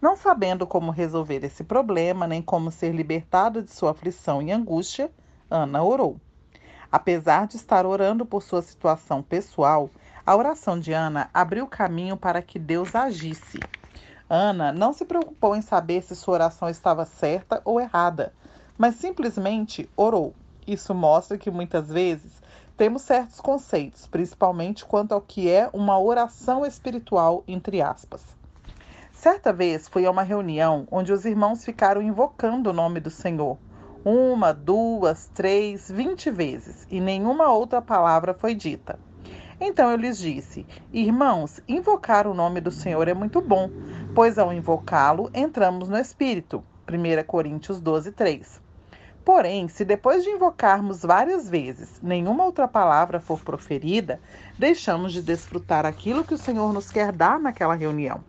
Não 0.01 0.15
sabendo 0.15 0.65
como 0.65 0.91
resolver 0.91 1.43
esse 1.43 1.63
problema, 1.63 2.27
nem 2.27 2.41
como 2.41 2.71
ser 2.71 2.93
libertada 2.93 3.62
de 3.62 3.71
sua 3.71 3.91
aflição 3.91 4.41
e 4.41 4.51
angústia, 4.51 5.12
Ana 5.50 5.83
orou. 5.83 6.19
Apesar 6.93 7.47
de 7.47 7.55
estar 7.55 7.88
orando 7.88 8.23
por 8.23 8.43
sua 8.43 8.62
situação 8.62 9.23
pessoal, 9.23 9.89
a 10.23 10.35
oração 10.35 10.79
de 10.79 10.93
Ana 10.93 11.27
abriu 11.33 11.65
caminho 11.65 12.15
para 12.15 12.39
que 12.39 12.59
Deus 12.59 12.93
agisse. 12.93 13.59
Ana 14.29 14.71
não 14.71 14.93
se 14.93 15.03
preocupou 15.03 15.55
em 15.55 15.62
saber 15.63 16.03
se 16.03 16.15
sua 16.15 16.35
oração 16.35 16.69
estava 16.69 17.03
certa 17.03 17.59
ou 17.65 17.81
errada, 17.81 18.31
mas 18.77 18.93
simplesmente 18.97 19.89
orou. 19.97 20.35
Isso 20.67 20.93
mostra 20.93 21.35
que 21.35 21.50
muitas 21.50 21.89
vezes 21.89 22.39
temos 22.77 23.01
certos 23.01 23.41
conceitos, 23.41 24.05
principalmente 24.05 24.85
quanto 24.85 25.13
ao 25.13 25.21
que 25.21 25.50
é 25.50 25.67
uma 25.73 26.00
oração 26.00 26.63
espiritual, 26.63 27.43
entre 27.47 27.81
aspas. 27.81 28.23
Certa 29.12 29.51
vez 29.51 29.88
fui 29.88 30.05
a 30.05 30.12
uma 30.12 30.21
reunião 30.21 30.88
onde 30.91 31.12
os 31.12 31.25
irmãos 31.25 31.65
ficaram 31.65 32.03
invocando 32.03 32.69
o 32.69 32.73
nome 32.73 33.00
do 33.00 33.09
Senhor. 33.09 33.57
Uma, 34.05 34.53
duas, 34.53 35.29
três, 35.33 35.89
vinte 35.89 36.29
vezes, 36.29 36.86
e 36.91 37.00
nenhuma 37.00 37.50
outra 37.53 37.81
palavra 37.81 38.33
foi 38.33 38.53
dita. 38.53 39.00
Então 39.62 39.89
eu 39.89 39.95
lhes 39.95 40.17
disse: 40.17 40.65
Irmãos, 40.91 41.62
invocar 41.69 42.27
o 42.27 42.33
nome 42.33 42.60
do 42.60 42.69
Senhor 42.69 43.07
é 43.07 43.13
muito 43.13 43.39
bom, 43.39 43.69
pois 44.13 44.38
ao 44.38 44.51
invocá-lo 44.51 45.31
entramos 45.33 45.88
no 45.88 45.98
Espírito. 45.98 46.62
1 46.86 47.24
Coríntios 47.25 47.79
12, 47.79 48.12
3. 48.12 48.62
Porém, 49.24 49.69
se 49.69 49.86
depois 49.86 50.22
de 50.22 50.31
invocarmos 50.31 51.01
várias 51.01 51.50
vezes 51.50 52.01
nenhuma 52.01 52.43
outra 52.43 52.67
palavra 52.67 53.22
for 53.22 53.39
proferida, 53.39 54.19
deixamos 54.60 55.13
de 55.13 55.22
desfrutar 55.22 55.86
aquilo 55.86 56.25
que 56.25 56.33
o 56.33 56.38
Senhor 56.38 56.74
nos 56.74 56.91
quer 56.91 57.13
dar 57.13 57.39
naquela 57.39 57.74
reunião. 57.74 58.22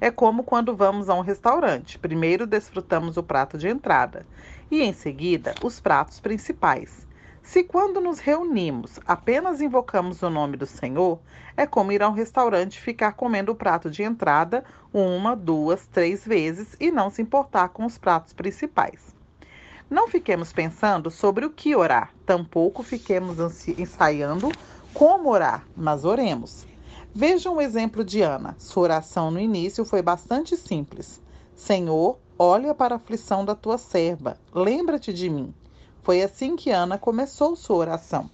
É 0.00 0.10
como 0.10 0.42
quando 0.42 0.74
vamos 0.74 1.10
a 1.10 1.14
um 1.14 1.20
restaurante. 1.20 1.98
Primeiro 1.98 2.46
desfrutamos 2.46 3.18
o 3.18 3.22
prato 3.22 3.58
de 3.58 3.68
entrada 3.68 4.26
e, 4.70 4.82
em 4.82 4.94
seguida, 4.94 5.54
os 5.62 5.78
pratos 5.78 6.18
principais. 6.18 7.06
Se 7.42 7.62
quando 7.62 8.00
nos 8.00 8.18
reunimos 8.18 8.98
apenas 9.06 9.60
invocamos 9.60 10.22
o 10.22 10.30
nome 10.30 10.56
do 10.56 10.66
Senhor, 10.66 11.18
é 11.56 11.66
como 11.66 11.92
ir 11.92 12.02
a 12.02 12.08
um 12.08 12.12
restaurante 12.12 12.76
e 12.76 12.80
ficar 12.80 13.12
comendo 13.12 13.52
o 13.52 13.56
prato 13.56 13.90
de 13.90 14.02
entrada 14.02 14.64
uma, 14.92 15.36
duas, 15.36 15.86
três 15.86 16.24
vezes 16.24 16.74
e 16.80 16.90
não 16.90 17.10
se 17.10 17.20
importar 17.20 17.68
com 17.68 17.84
os 17.84 17.98
pratos 17.98 18.32
principais. 18.32 19.14
Não 19.90 20.08
fiquemos 20.08 20.52
pensando 20.52 21.10
sobre 21.10 21.44
o 21.44 21.50
que 21.50 21.74
orar, 21.74 22.14
tampouco 22.24 22.82
fiquemos 22.82 23.36
ensaiando 23.76 24.50
como 24.94 25.28
orar, 25.28 25.64
mas 25.76 26.04
oremos. 26.04 26.69
Veja 27.12 27.50
um 27.50 27.60
exemplo 27.60 28.04
de 28.04 28.22
Ana. 28.22 28.54
Sua 28.56 28.84
oração 28.84 29.32
no 29.32 29.40
início 29.40 29.84
foi 29.84 30.00
bastante 30.00 30.56
simples. 30.56 31.20
Senhor, 31.56 32.18
olha 32.38 32.72
para 32.72 32.94
a 32.94 32.96
aflição 32.96 33.44
da 33.44 33.54
tua 33.54 33.78
serva, 33.78 34.36
lembra-te 34.54 35.12
de 35.12 35.28
mim. 35.28 35.52
Foi 36.04 36.22
assim 36.22 36.54
que 36.54 36.70
Ana 36.70 36.96
começou 36.96 37.56
sua 37.56 37.76
oração. 37.78 38.30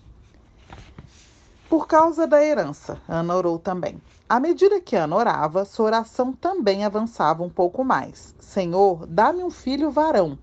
Por 1.71 1.87
causa 1.88 2.26
da 2.26 2.45
herança, 2.45 3.00
Ana 3.09 3.35
orou 3.35 3.59
também. 3.59 4.00
À 4.28 4.38
medida 4.38 4.78
que 4.78 4.95
Ana 4.95 5.16
orava, 5.16 5.64
sua 5.64 5.87
oração 5.87 6.33
também 6.33 6.85
avançava 6.85 7.42
um 7.42 7.50
pouco 7.50 7.83
mais. 7.83 8.35
Senhor, 8.38 9.06
dá-me 9.06 9.42
um 9.42 9.50
filho 9.50 9.90
varão. 9.90 10.38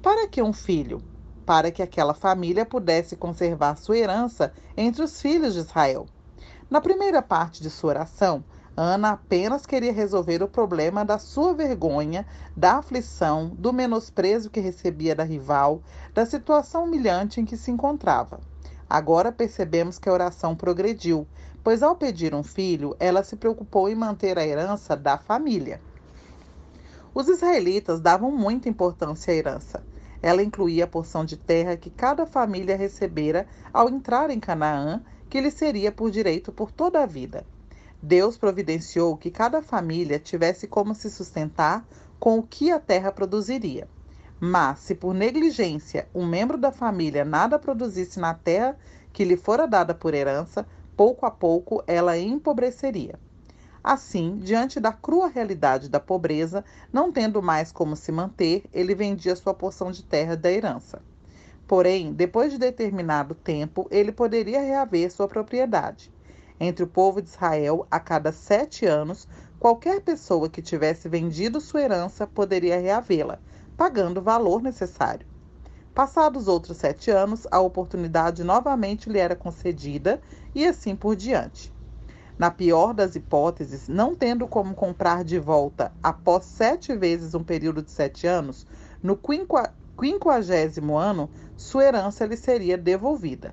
Para 0.00 0.28
que 0.28 0.40
um 0.40 0.52
filho? 0.52 1.02
Para 1.44 1.72
que 1.72 1.82
aquela 1.82 2.14
família 2.14 2.64
pudesse 2.64 3.16
conservar 3.16 3.76
sua 3.76 3.98
herança 3.98 4.54
entre 4.76 5.02
os 5.02 5.20
filhos 5.20 5.54
de 5.54 5.60
Israel. 5.60 6.06
Na 6.70 6.80
primeira 6.80 7.20
parte 7.20 7.60
de 7.60 7.68
sua 7.68 7.90
oração, 7.90 8.44
Ana 8.76 9.10
apenas 9.10 9.66
queria 9.66 9.92
resolver 9.92 10.40
o 10.40 10.46
problema 10.46 11.04
da 11.04 11.18
sua 11.18 11.52
vergonha, 11.52 12.24
da 12.56 12.74
aflição, 12.74 13.48
do 13.58 13.72
menosprezo 13.72 14.48
que 14.48 14.60
recebia 14.60 15.12
da 15.12 15.24
rival, 15.24 15.82
da 16.14 16.24
situação 16.24 16.84
humilhante 16.84 17.40
em 17.40 17.44
que 17.44 17.56
se 17.56 17.72
encontrava. 17.72 18.38
Agora 18.88 19.32
percebemos 19.32 19.98
que 19.98 20.08
a 20.08 20.12
oração 20.12 20.54
progrediu, 20.54 21.26
pois 21.64 21.82
ao 21.82 21.96
pedir 21.96 22.36
um 22.36 22.44
filho, 22.44 22.94
ela 23.00 23.24
se 23.24 23.34
preocupou 23.34 23.88
em 23.88 23.96
manter 23.96 24.38
a 24.38 24.46
herança 24.46 24.96
da 24.96 25.18
família. 25.18 25.80
Os 27.12 27.26
israelitas 27.26 28.00
davam 28.00 28.30
muita 28.30 28.68
importância 28.68 29.32
à 29.32 29.36
herança. 29.36 29.82
Ela 30.22 30.40
incluía 30.40 30.84
a 30.84 30.88
porção 30.88 31.24
de 31.24 31.36
terra 31.36 31.76
que 31.76 31.90
cada 31.90 32.26
família 32.26 32.76
recebera 32.76 33.46
ao 33.72 33.88
entrar 33.88 34.30
em 34.30 34.38
Canaã, 34.38 35.02
que 35.30 35.40
lhe 35.40 35.50
seria 35.50 35.92
por 35.92 36.10
direito 36.10 36.52
por 36.52 36.72
toda 36.72 37.02
a 37.02 37.06
vida. 37.06 37.46
Deus 38.02 38.36
providenciou 38.36 39.16
que 39.16 39.30
cada 39.30 39.62
família 39.62 40.18
tivesse 40.18 40.66
como 40.66 40.94
se 40.94 41.08
sustentar 41.08 41.86
com 42.18 42.38
o 42.38 42.42
que 42.42 42.72
a 42.72 42.80
terra 42.80 43.12
produziria. 43.12 43.88
Mas, 44.40 44.80
se 44.80 44.94
por 44.94 45.14
negligência 45.14 46.08
um 46.14 46.26
membro 46.26 46.58
da 46.58 46.72
família 46.72 47.24
nada 47.24 47.58
produzisse 47.58 48.18
na 48.18 48.34
terra 48.34 48.76
que 49.12 49.24
lhe 49.24 49.36
fora 49.36 49.68
dada 49.68 49.94
por 49.94 50.14
herança, 50.14 50.66
pouco 50.96 51.24
a 51.24 51.30
pouco 51.30 51.84
ela 51.86 52.18
empobreceria. 52.18 53.18
Assim, 53.84 54.38
diante 54.38 54.80
da 54.80 54.92
crua 54.92 55.28
realidade 55.28 55.88
da 55.88 56.00
pobreza, 56.00 56.64
não 56.92 57.12
tendo 57.12 57.42
mais 57.42 57.70
como 57.70 57.96
se 57.96 58.10
manter, 58.10 58.64
ele 58.72 58.94
vendia 58.94 59.36
sua 59.36 59.54
porção 59.54 59.90
de 59.92 60.02
terra 60.02 60.36
da 60.36 60.50
herança. 60.50 61.00
Porém, 61.70 62.12
depois 62.12 62.50
de 62.50 62.58
determinado 62.58 63.32
tempo, 63.32 63.86
ele 63.92 64.10
poderia 64.10 64.60
reaver 64.60 65.08
sua 65.08 65.28
propriedade. 65.28 66.12
Entre 66.58 66.82
o 66.82 66.88
povo 66.88 67.22
de 67.22 67.28
Israel, 67.28 67.86
a 67.88 68.00
cada 68.00 68.32
sete 68.32 68.86
anos, 68.86 69.28
qualquer 69.56 70.00
pessoa 70.00 70.48
que 70.48 70.60
tivesse 70.60 71.08
vendido 71.08 71.60
sua 71.60 71.82
herança 71.82 72.26
poderia 72.26 72.80
reavê-la, 72.80 73.38
pagando 73.76 74.18
o 74.18 74.22
valor 74.22 74.60
necessário. 74.60 75.24
Passados 75.94 76.48
outros 76.48 76.76
sete 76.76 77.08
anos, 77.08 77.46
a 77.52 77.60
oportunidade 77.60 78.42
novamente 78.42 79.08
lhe 79.08 79.20
era 79.20 79.36
concedida 79.36 80.20
e 80.52 80.66
assim 80.66 80.96
por 80.96 81.14
diante. 81.14 81.72
Na 82.36 82.50
pior 82.50 82.92
das 82.92 83.14
hipóteses, 83.14 83.86
não 83.86 84.16
tendo 84.16 84.48
como 84.48 84.74
comprar 84.74 85.22
de 85.22 85.38
volta 85.38 85.92
após 86.02 86.46
sete 86.46 86.96
vezes 86.96 87.32
um 87.32 87.44
período 87.44 87.80
de 87.80 87.92
sete 87.92 88.26
anos, 88.26 88.66
no 89.00 89.16
quinquagésimo 90.00 90.96
ano, 90.96 91.30
sua 91.54 91.84
herança 91.84 92.24
lhe 92.24 92.36
seria 92.36 92.78
devolvida. 92.78 93.52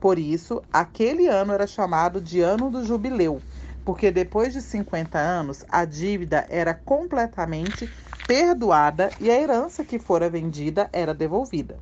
Por 0.00 0.18
isso, 0.18 0.62
aquele 0.72 1.26
ano 1.28 1.52
era 1.52 1.66
chamado 1.66 2.20
de 2.20 2.40
Ano 2.40 2.70
do 2.70 2.84
Jubileu, 2.84 3.42
porque 3.84 4.10
depois 4.10 4.52
de 4.54 4.62
50 4.62 5.18
anos 5.18 5.64
a 5.68 5.84
dívida 5.84 6.46
era 6.48 6.74
completamente 6.74 7.90
perdoada 8.26 9.14
e 9.20 9.30
a 9.30 9.38
herança 9.40 9.84
que 9.84 9.98
fora 9.98 10.30
vendida 10.30 10.88
era 10.92 11.14
devolvida. 11.14 11.78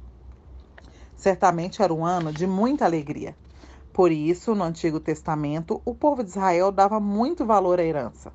Certamente 1.16 1.82
era 1.82 1.94
um 1.94 2.04
ano 2.04 2.32
de 2.32 2.46
muita 2.46 2.84
alegria. 2.84 3.36
Por 3.92 4.12
isso, 4.12 4.54
no 4.54 4.64
Antigo 4.64 5.00
Testamento, 5.00 5.80
o 5.84 5.94
povo 5.94 6.22
de 6.24 6.30
Israel 6.30 6.72
dava 6.72 7.00
muito 7.00 7.46
valor 7.46 7.80
à 7.80 7.84
herança. 7.84 8.32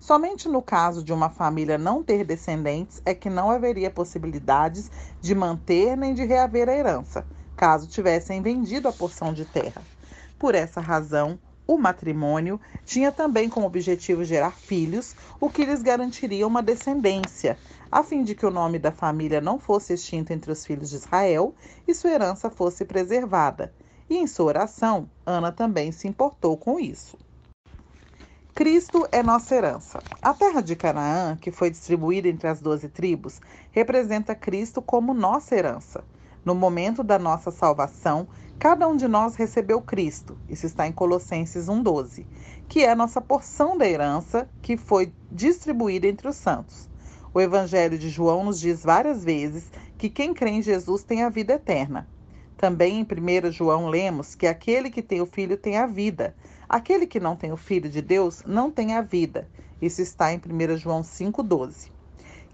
Somente 0.00 0.48
no 0.48 0.62
caso 0.62 1.02
de 1.02 1.12
uma 1.12 1.28
família 1.28 1.76
não 1.76 2.02
ter 2.02 2.24
descendentes 2.24 3.02
é 3.04 3.14
que 3.14 3.28
não 3.28 3.50
haveria 3.50 3.90
possibilidades 3.90 4.90
de 5.20 5.34
manter 5.34 5.96
nem 5.96 6.14
de 6.14 6.24
reaver 6.24 6.68
a 6.68 6.74
herança, 6.74 7.26
caso 7.56 7.88
tivessem 7.88 8.40
vendido 8.40 8.88
a 8.88 8.92
porção 8.92 9.32
de 9.34 9.44
terra. 9.44 9.82
Por 10.38 10.54
essa 10.54 10.80
razão, 10.80 11.38
o 11.66 11.76
matrimônio 11.76 12.58
tinha 12.86 13.12
também 13.12 13.48
como 13.48 13.66
objetivo 13.66 14.24
gerar 14.24 14.52
filhos, 14.52 15.14
o 15.38 15.50
que 15.50 15.66
lhes 15.66 15.82
garantiria 15.82 16.46
uma 16.46 16.62
descendência, 16.62 17.58
a 17.92 18.02
fim 18.02 18.22
de 18.22 18.34
que 18.34 18.46
o 18.46 18.50
nome 18.50 18.78
da 18.78 18.92
família 18.92 19.40
não 19.40 19.58
fosse 19.58 19.92
extinto 19.92 20.32
entre 20.32 20.50
os 20.50 20.64
filhos 20.64 20.88
de 20.88 20.96
Israel 20.96 21.54
e 21.86 21.94
sua 21.94 22.12
herança 22.12 22.48
fosse 22.48 22.84
preservada. 22.86 23.74
E 24.08 24.16
em 24.16 24.26
sua 24.26 24.46
oração, 24.46 25.10
Ana 25.26 25.52
também 25.52 25.92
se 25.92 26.08
importou 26.08 26.56
com 26.56 26.80
isso. 26.80 27.18
Cristo 28.58 29.06
é 29.12 29.22
nossa 29.22 29.54
herança. 29.54 30.00
A 30.20 30.34
terra 30.34 30.60
de 30.60 30.74
Canaã, 30.74 31.36
que 31.36 31.52
foi 31.52 31.70
distribuída 31.70 32.26
entre 32.26 32.48
as 32.48 32.60
doze 32.60 32.88
tribos, 32.88 33.40
representa 33.70 34.34
Cristo 34.34 34.82
como 34.82 35.14
nossa 35.14 35.54
herança. 35.54 36.02
No 36.44 36.56
momento 36.56 37.04
da 37.04 37.20
nossa 37.20 37.52
salvação, 37.52 38.26
cada 38.58 38.88
um 38.88 38.96
de 38.96 39.06
nós 39.06 39.36
recebeu 39.36 39.80
Cristo, 39.80 40.36
isso 40.48 40.66
está 40.66 40.88
em 40.88 40.92
Colossenses 40.92 41.66
1,12, 41.66 42.26
que 42.68 42.82
é 42.82 42.90
a 42.90 42.96
nossa 42.96 43.20
porção 43.20 43.78
da 43.78 43.88
herança 43.88 44.48
que 44.60 44.76
foi 44.76 45.12
distribuída 45.30 46.08
entre 46.08 46.26
os 46.26 46.34
santos. 46.34 46.90
O 47.32 47.40
Evangelho 47.40 47.96
de 47.96 48.08
João 48.08 48.42
nos 48.42 48.58
diz 48.58 48.82
várias 48.82 49.22
vezes 49.22 49.70
que 49.96 50.10
quem 50.10 50.34
crê 50.34 50.50
em 50.50 50.62
Jesus 50.62 51.04
tem 51.04 51.22
a 51.22 51.28
vida 51.28 51.52
eterna. 51.52 52.08
Também 52.56 52.98
em 52.98 53.04
1 53.04 53.52
João 53.52 53.86
lemos 53.86 54.34
que 54.34 54.48
aquele 54.48 54.90
que 54.90 55.00
tem 55.00 55.20
o 55.20 55.26
Filho 55.26 55.56
tem 55.56 55.76
a 55.76 55.86
vida. 55.86 56.34
Aquele 56.68 57.06
que 57.06 57.18
não 57.18 57.34
tem 57.34 57.50
o 57.50 57.56
Filho 57.56 57.88
de 57.88 58.02
Deus 58.02 58.42
não 58.46 58.70
tem 58.70 58.94
a 58.94 59.00
vida. 59.00 59.48
Isso 59.80 60.02
está 60.02 60.34
em 60.34 60.36
1 60.36 60.76
João 60.76 61.00
5,12. 61.00 61.90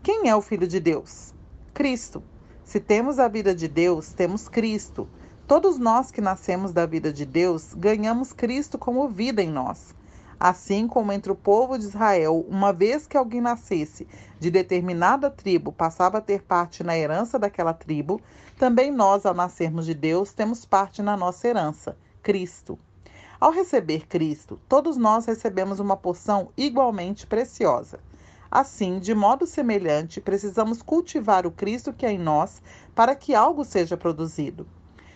Quem 0.05 0.29
é 0.29 0.37
o 0.37 0.41
Filho 0.41 0.69
de 0.69 0.79
Deus? 0.79 1.35
Cristo. 1.73 2.23
Se 2.63 2.79
temos 2.79 3.19
a 3.19 3.27
vida 3.27 3.53
de 3.53 3.67
Deus, 3.67 4.13
temos 4.13 4.49
Cristo. 4.49 5.09
Todos 5.49 5.79
nós 5.79 6.13
que 6.13 6.21
nascemos 6.21 6.73
da 6.73 6.87
vida 6.87 7.13
de 7.13 7.27
Deus 7.27 7.75
ganhamos 7.75 8.33
Cristo 8.33 8.79
como 8.79 9.09
vida 9.09 9.43
em 9.43 9.51
nós. 9.51 9.93
Assim 10.39 10.87
como 10.87 11.13
entre 11.13 11.33
o 11.33 11.37
povo 11.37 11.77
de 11.77 11.87
Israel, 11.87 12.47
uma 12.49 12.73
vez 12.73 13.09
que 13.09 13.17
alguém 13.17 13.41
nascesse 13.41 14.07
de 14.39 14.49
determinada 14.49 15.29
tribo, 15.29 15.73
passava 15.73 16.19
a 16.19 16.21
ter 16.21 16.43
parte 16.43 16.85
na 16.85 16.97
herança 16.97 17.37
daquela 17.37 17.75
tribo, 17.75 18.21
também 18.57 18.93
nós, 18.93 19.27
ao 19.27 19.35
nascermos 19.35 19.87
de 19.87 19.95
Deus, 19.95 20.33
temos 20.33 20.65
parte 20.65 21.03
na 21.03 21.17
nossa 21.17 21.49
herança, 21.49 21.97
Cristo. 22.23 22.79
Ao 23.45 23.51
receber 23.51 24.07
Cristo, 24.07 24.59
todos 24.67 24.97
nós 24.97 25.27
recebemos 25.27 25.79
uma 25.79 25.99
porção 25.99 26.51
igualmente 26.57 27.27
preciosa. 27.27 28.01
Assim, 28.51 28.99
de 28.99 29.15
modo 29.15 29.47
semelhante, 29.47 30.19
precisamos 30.19 30.81
cultivar 30.81 31.47
o 31.47 31.51
Cristo 31.51 31.93
que 31.93 32.07
é 32.07 32.13
em 32.13 32.19
nós 32.19 32.63
para 32.95 33.15
que 33.15 33.35
algo 33.35 33.63
seja 33.63 33.99
produzido. 33.99 34.67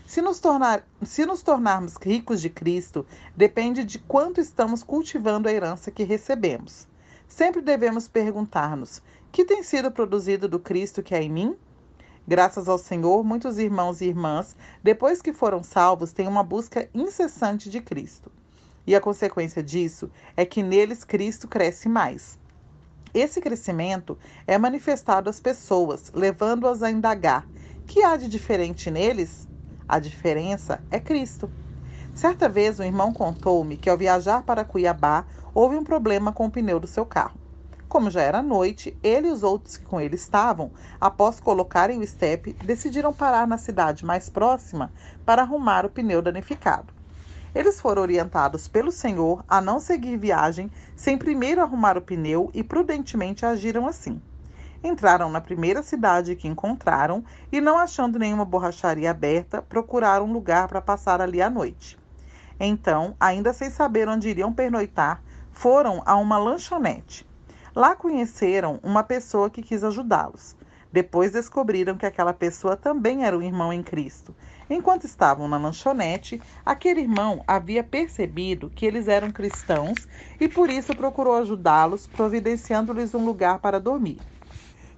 Se 0.05 0.21
nos, 0.21 0.41
tornar, 0.41 0.87
se 1.03 1.25
nos 1.25 1.43
tornarmos 1.43 1.95
ricos 1.97 2.43
de 2.43 2.51
Cristo, 2.51 3.07
depende 3.35 3.83
de 3.83 3.99
quanto 3.99 4.43
estamos 4.43 4.83
cultivando 4.83 5.49
a 5.49 5.53
herança 5.55 5.91
que 5.91 6.05
recebemos. 6.05 6.87
Sempre 7.27 7.63
devemos 7.63 8.07
perguntar-nos: 8.09 9.01
que 9.33 9.43
tem 9.43 9.63
sido 9.63 9.91
produzido 9.91 10.47
do 10.47 10.59
Cristo 10.59 11.03
que 11.03 11.15
é 11.15 11.23
em 11.23 11.31
mim? 11.31 11.57
Graças 12.29 12.69
ao 12.69 12.77
Senhor, 12.77 13.25
muitos 13.25 13.57
irmãos 13.57 14.03
e 14.03 14.05
irmãs, 14.05 14.55
depois 14.83 15.23
que 15.23 15.33
foram 15.33 15.63
salvos, 15.63 16.13
têm 16.13 16.29
uma 16.29 16.43
busca 16.43 16.87
incessante 16.93 17.71
de 17.71 17.81
Cristo. 17.81 18.31
E 18.87 18.95
a 18.95 19.01
consequência 19.01 19.63
disso 19.63 20.11
é 20.37 20.45
que 20.45 20.63
neles 20.63 21.05
Cristo 21.05 21.49
cresce 21.49 21.89
mais. 21.89 22.39
Esse 23.15 23.41
crescimento 23.41 24.19
é 24.47 24.59
manifestado 24.59 25.31
às 25.31 25.41
pessoas, 25.41 26.11
levando-as 26.13 26.83
a 26.83 26.91
indagar: 26.91 27.49
que 27.87 28.03
há 28.03 28.15
de 28.15 28.29
diferente 28.29 28.91
neles? 28.91 29.49
A 29.89 29.99
diferença 29.99 30.85
é 30.91 31.01
Cristo. 31.01 31.51
Certa 32.13 32.47
vez, 32.47 32.79
um 32.79 32.85
irmão 32.85 33.11
contou-me 33.11 33.79
que 33.79 33.89
ao 33.89 33.97
viajar 33.97 34.43
para 34.43 34.67
Cuiabá, 34.67 35.25
houve 35.55 35.77
um 35.77 35.83
problema 35.83 36.31
com 36.31 36.45
o 36.45 36.51
pneu 36.51 36.79
do 36.79 36.87
seu 36.87 37.07
carro. 37.07 37.41
Como 37.89 38.11
já 38.11 38.21
era 38.21 38.43
noite, 38.43 38.95
ele 39.03 39.29
e 39.29 39.31
os 39.31 39.43
outros 39.43 39.79
que 39.79 39.85
com 39.85 39.99
ele 39.99 40.15
estavam, 40.15 40.71
após 41.01 41.41
colocarem 41.41 41.99
o 41.99 42.03
estepe, 42.03 42.53
decidiram 42.63 43.15
parar 43.15 43.47
na 43.47 43.57
cidade 43.57 44.05
mais 44.05 44.29
próxima 44.29 44.93
para 45.25 45.41
arrumar 45.41 45.87
o 45.87 45.89
pneu 45.89 46.21
danificado. 46.21 46.93
Eles 47.55 47.81
foram 47.81 48.03
orientados 48.03 48.69
pelo 48.69 48.93
Senhor 48.93 49.43
a 49.49 49.59
não 49.63 49.81
seguir 49.81 50.19
viagem 50.19 50.71
sem 50.95 51.17
primeiro 51.17 51.63
arrumar 51.63 51.97
o 51.97 52.03
pneu 52.03 52.51
e 52.53 52.63
prudentemente 52.63 53.47
agiram 53.47 53.87
assim. 53.87 54.21
Entraram 54.85 55.31
na 55.31 55.41
primeira 55.41 55.83
cidade 55.83 56.37
que 56.37 56.47
encontraram 56.47 57.25
e, 57.51 57.59
não 57.59 57.79
achando 57.79 58.19
nenhuma 58.19 58.45
borracharia 58.45 59.11
aberta, 59.11 59.63
procuraram 59.63 60.27
um 60.27 60.33
lugar 60.33 60.69
para 60.69 60.83
passar 60.83 61.23
ali 61.23 61.41
a 61.41 61.49
noite. 61.49 61.99
Então, 62.61 63.17
ainda 63.19 63.55
sem 63.55 63.71
saber 63.71 64.09
onde 64.09 64.29
iriam 64.29 64.53
pernoitar, 64.53 65.23
foram 65.51 66.03
a 66.05 66.17
uma 66.17 66.39
lanchonete. 66.39 67.28
Lá 67.79 67.95
conheceram 67.95 68.81
uma 68.83 69.05
pessoa 69.05 69.49
que 69.49 69.63
quis 69.63 69.85
ajudá-los. 69.85 70.57
Depois 70.93 71.31
descobriram 71.31 71.97
que 71.97 72.07
aquela 72.07 72.33
pessoa 72.33 72.77
também 72.77 73.25
era 73.25 73.39
um 73.39 73.41
irmão 73.41 73.73
em 73.73 73.85
Cristo. 73.85 74.35
Enquanto 74.69 75.05
estavam 75.05 75.47
na 75.47 75.59
lanchonete, 75.59 76.43
aquele 76.67 77.03
irmão 77.03 77.41
havia 77.47 77.85
percebido 77.85 78.69
que 78.69 78.85
eles 78.85 79.07
eram 79.07 79.31
cristãos 79.31 80.09
e 80.41 80.49
por 80.49 80.69
isso 80.69 80.93
procurou 80.93 81.37
ajudá-los, 81.37 82.09
providenciando-lhes 82.09 83.15
um 83.15 83.25
lugar 83.25 83.61
para 83.61 83.79
dormir. 83.79 84.19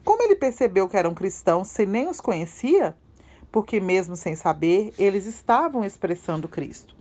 Como 0.03 0.23
ele 0.23 0.37
percebeu 0.37 0.89
que 0.89 0.97
eram 0.97 1.13
cristãos 1.13 1.69
se 1.69 1.85
nem 1.85 2.09
os 2.09 2.19
conhecia? 2.19 2.97
Porque, 3.53 3.79
mesmo 3.79 4.17
sem 4.17 4.35
saber, 4.35 4.95
eles 4.97 5.27
estavam 5.27 5.85
expressando 5.85 6.49
Cristo. 6.49 6.97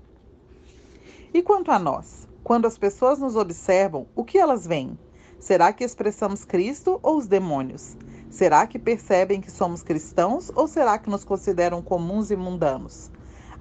E 1.33 1.41
quanto 1.41 1.71
a 1.71 1.79
nós? 1.79 2.27
Quando 2.43 2.65
as 2.65 2.77
pessoas 2.77 3.17
nos 3.17 3.37
observam, 3.37 4.07
o 4.13 4.25
que 4.25 4.37
elas 4.37 4.67
veem? 4.67 4.99
Será 5.39 5.71
que 5.71 5.85
expressamos 5.85 6.43
Cristo 6.43 6.99
ou 7.01 7.17
os 7.17 7.25
demônios? 7.25 7.95
Será 8.29 8.67
que 8.67 8.77
percebem 8.77 9.39
que 9.39 9.49
somos 9.49 9.81
cristãos 9.81 10.51
ou 10.53 10.67
será 10.67 10.97
que 10.97 11.09
nos 11.09 11.23
consideram 11.23 11.81
comuns 11.81 12.29
e 12.29 12.35
mundanos? 12.35 13.09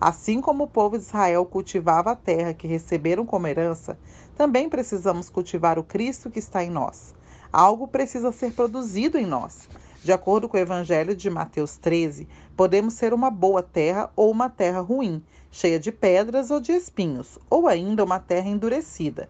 Assim 0.01 0.41
como 0.41 0.65
o 0.65 0.69
povo 0.69 0.99
de 0.99 1.05
Israel 1.05 1.47
cultivava 1.47 2.11
a 2.11 2.17
terra 2.17 2.53
que 2.53 2.67
receberam 2.67 3.25
como 3.25 3.47
herança, 3.47 3.97
também 4.37 4.69
precisamos 4.69 5.31
cultivar 5.31 5.79
o 5.79 5.85
Cristo 5.85 6.31
que 6.31 6.41
está 6.41 6.65
em 6.65 6.71
nós. 6.71 7.15
Algo 7.53 7.87
precisa 7.87 8.33
ser 8.33 8.53
produzido 8.53 9.17
em 9.17 9.25
nós. 9.25 9.69
De 10.03 10.13
acordo 10.13 10.49
com 10.49 10.57
o 10.57 10.61
Evangelho 10.61 11.15
de 11.15 11.31
Mateus 11.31 11.77
13, 11.77 12.29
podemos 12.57 12.95
ser 12.95 13.15
uma 13.15 13.31
boa 13.31 13.63
terra 13.63 14.11
ou 14.17 14.31
uma 14.31 14.51
terra 14.51 14.81
ruim, 14.81 15.23
cheia 15.51 15.79
de 15.79 15.93
pedras 15.93 16.51
ou 16.51 16.61
de 16.61 16.73
espinhos, 16.73 17.39
ou 17.49 17.69
ainda 17.69 18.05
uma 18.05 18.19
terra 18.19 18.49
endurecida. 18.49 19.29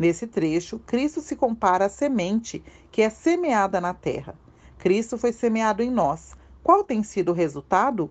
Nesse 0.00 0.26
trecho, 0.26 0.78
Cristo 0.78 1.20
se 1.20 1.36
compara 1.36 1.84
à 1.84 1.88
semente 1.90 2.64
que 2.90 3.02
é 3.02 3.10
semeada 3.10 3.82
na 3.82 3.92
terra. 3.92 4.34
Cristo 4.78 5.18
foi 5.18 5.30
semeado 5.30 5.82
em 5.82 5.90
nós. 5.90 6.34
Qual 6.62 6.82
tem 6.82 7.02
sido 7.02 7.32
o 7.32 7.34
resultado? 7.34 8.10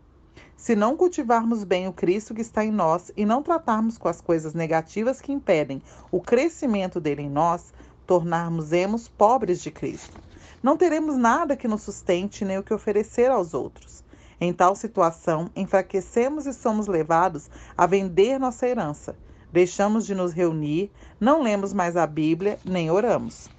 Se 0.55 0.75
não 0.75 0.95
cultivarmos 0.95 1.63
bem 1.63 1.87
o 1.87 1.93
Cristo 1.93 2.35
que 2.35 2.41
está 2.41 2.63
em 2.63 2.69
nós 2.69 3.11
e 3.17 3.25
não 3.25 3.41
tratarmos 3.41 3.97
com 3.97 4.07
as 4.07 4.21
coisas 4.21 4.53
negativas 4.53 5.19
que 5.19 5.31
impedem 5.31 5.81
o 6.11 6.21
crescimento 6.21 6.99
dele 6.99 7.23
em 7.23 7.29
nós, 7.29 7.73
tornarmos-emos 8.05 9.07
pobres 9.07 9.59
de 9.59 9.71
Cristo. 9.71 10.21
Não 10.61 10.77
teremos 10.77 11.17
nada 11.17 11.57
que 11.57 11.67
nos 11.67 11.81
sustente 11.81 12.45
nem 12.45 12.59
o 12.59 12.63
que 12.63 12.71
oferecer 12.71 13.31
aos 13.31 13.55
outros. 13.55 14.03
Em 14.39 14.53
tal 14.53 14.75
situação, 14.75 15.49
enfraquecemos 15.55 16.45
e 16.45 16.53
somos 16.53 16.85
levados 16.85 17.49
a 17.75 17.87
vender 17.87 18.37
nossa 18.37 18.67
herança 18.67 19.15
deixamos 19.51 20.05
de 20.05 20.13
nos 20.13 20.33
reunir, 20.33 20.91
não 21.19 21.41
lemos 21.41 21.73
mais 21.73 21.97
a 21.97 22.05
Bíblia, 22.05 22.59
nem 22.63 22.89
oramos. 22.91 23.49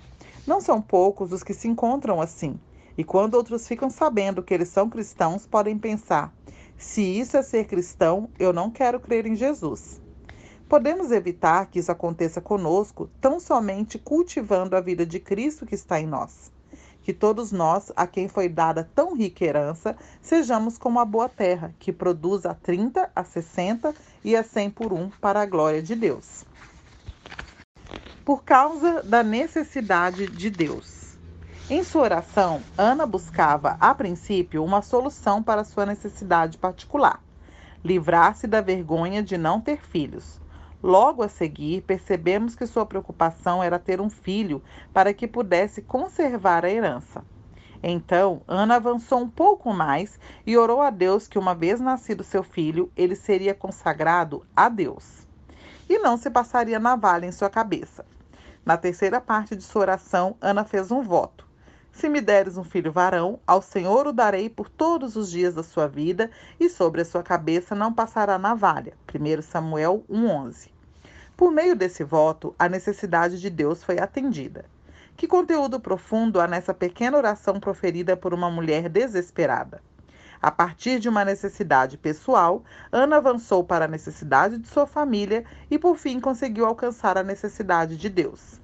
Não 0.46 0.60
são 0.60 0.80
poucos 0.80 1.32
os 1.32 1.42
que 1.42 1.54
se 1.54 1.68
encontram 1.68 2.20
assim, 2.20 2.58
e 2.96 3.04
quando 3.04 3.34
outros 3.34 3.66
ficam 3.66 3.88
sabendo 3.88 4.42
que 4.42 4.52
eles 4.52 4.68
são 4.68 4.88
cristãos, 4.88 5.46
podem 5.46 5.78
pensar: 5.78 6.32
se 6.76 7.02
isso 7.02 7.36
é 7.36 7.42
ser 7.42 7.66
cristão, 7.66 8.28
eu 8.38 8.52
não 8.52 8.70
quero 8.70 9.00
crer 9.00 9.26
em 9.26 9.34
Jesus. 9.34 10.00
Podemos 10.68 11.10
evitar 11.10 11.66
que 11.66 11.78
isso 11.78 11.90
aconteça 11.90 12.40
conosco 12.40 13.10
tão 13.20 13.40
somente 13.40 13.98
cultivando 13.98 14.76
a 14.76 14.80
vida 14.80 15.04
de 15.04 15.18
Cristo 15.18 15.66
que 15.66 15.74
está 15.74 16.00
em 16.00 16.06
nós 16.06 16.50
que 17.02 17.12
todos 17.12 17.50
nós, 17.50 17.90
a 17.96 18.06
quem 18.06 18.28
foi 18.28 18.48
dada 18.48 18.88
tão 18.94 19.16
rica 19.16 19.44
herança, 19.44 19.96
sejamos 20.20 20.76
como 20.76 21.00
a 21.00 21.04
boa 21.04 21.28
terra, 21.28 21.74
que 21.78 21.92
produz 21.92 22.44
a 22.46 22.54
30, 22.54 23.10
a 23.14 23.24
60 23.24 23.94
e 24.24 24.36
a 24.36 24.42
100 24.42 24.70
por 24.70 24.92
um 24.92 25.10
para 25.10 25.42
a 25.42 25.46
glória 25.46 25.82
de 25.82 25.94
Deus. 25.94 26.44
Por 28.24 28.44
causa 28.44 29.02
da 29.02 29.22
necessidade 29.22 30.26
de 30.26 30.50
Deus. 30.50 31.16
Em 31.68 31.84
sua 31.84 32.02
oração, 32.02 32.60
Ana 32.76 33.06
buscava, 33.06 33.76
a 33.80 33.94
princípio, 33.94 34.64
uma 34.64 34.82
solução 34.82 35.42
para 35.42 35.64
sua 35.64 35.86
necessidade 35.86 36.58
particular. 36.58 37.22
livrar-se 37.82 38.46
da 38.46 38.60
vergonha 38.60 39.22
de 39.22 39.38
não 39.38 39.60
ter 39.60 39.80
filhos. 39.80 40.40
Logo 40.82 41.22
a 41.22 41.28
seguir, 41.28 41.82
percebemos 41.82 42.54
que 42.54 42.66
sua 42.66 42.86
preocupação 42.86 43.62
era 43.62 43.78
ter 43.78 44.00
um 44.00 44.10
filho 44.10 44.62
para 44.92 45.12
que 45.12 45.26
pudesse 45.26 45.82
conservar 45.82 46.64
a 46.64 46.70
herança. 46.70 47.24
Então, 47.82 48.42
Ana 48.46 48.76
avançou 48.76 49.20
um 49.20 49.28
pouco 49.28 49.72
mais 49.72 50.18
e 50.46 50.56
orou 50.56 50.82
a 50.82 50.90
Deus 50.90 51.26
que, 51.26 51.38
uma 51.38 51.54
vez 51.54 51.80
nascido 51.80 52.22
seu 52.22 52.42
filho, 52.42 52.90
ele 52.96 53.16
seria 53.16 53.54
consagrado 53.54 54.44
a 54.54 54.68
Deus 54.68 55.20
e 55.90 55.98
não 55.98 56.16
se 56.16 56.30
passaria 56.30 56.78
navalha 56.78 57.26
em 57.26 57.32
sua 57.32 57.50
cabeça. 57.50 58.04
Na 58.64 58.76
terceira 58.76 59.20
parte 59.20 59.56
de 59.56 59.62
sua 59.64 59.82
oração, 59.82 60.36
Ana 60.40 60.64
fez 60.64 60.92
um 60.92 61.02
voto. 61.02 61.44
Se 61.90 62.08
me 62.08 62.20
deres 62.20 62.56
um 62.56 62.62
filho 62.62 62.92
varão, 62.92 63.40
ao 63.44 63.60
Senhor 63.60 64.06
o 64.06 64.12
darei 64.12 64.48
por 64.48 64.68
todos 64.68 65.16
os 65.16 65.28
dias 65.28 65.54
da 65.54 65.64
sua 65.64 65.88
vida, 65.88 66.30
e 66.60 66.68
sobre 66.68 67.00
a 67.00 67.04
sua 67.04 67.24
cabeça 67.24 67.74
não 67.74 67.92
passará 67.92 68.38
navalha. 68.38 68.94
1 69.12 69.42
Samuel 69.42 70.04
1,11. 70.08 70.68
Por 71.36 71.50
meio 71.50 71.74
desse 71.74 72.04
voto, 72.04 72.54
a 72.56 72.68
necessidade 72.68 73.40
de 73.40 73.50
Deus 73.50 73.82
foi 73.82 73.98
atendida. 73.98 74.66
Que 75.20 75.28
conteúdo 75.28 75.78
profundo 75.78 76.40
há 76.40 76.46
nessa 76.46 76.72
pequena 76.72 77.18
oração 77.18 77.60
proferida 77.60 78.16
por 78.16 78.32
uma 78.32 78.50
mulher 78.50 78.88
desesperada. 78.88 79.82
A 80.40 80.50
partir 80.50 80.98
de 80.98 81.10
uma 81.10 81.26
necessidade 81.26 81.98
pessoal, 81.98 82.64
Ana 82.90 83.18
avançou 83.18 83.62
para 83.62 83.84
a 83.84 83.88
necessidade 83.88 84.56
de 84.56 84.66
sua 84.66 84.86
família 84.86 85.44
e, 85.70 85.78
por 85.78 85.98
fim, 85.98 86.18
conseguiu 86.20 86.64
alcançar 86.64 87.18
a 87.18 87.22
necessidade 87.22 87.98
de 87.98 88.08
Deus. 88.08 88.58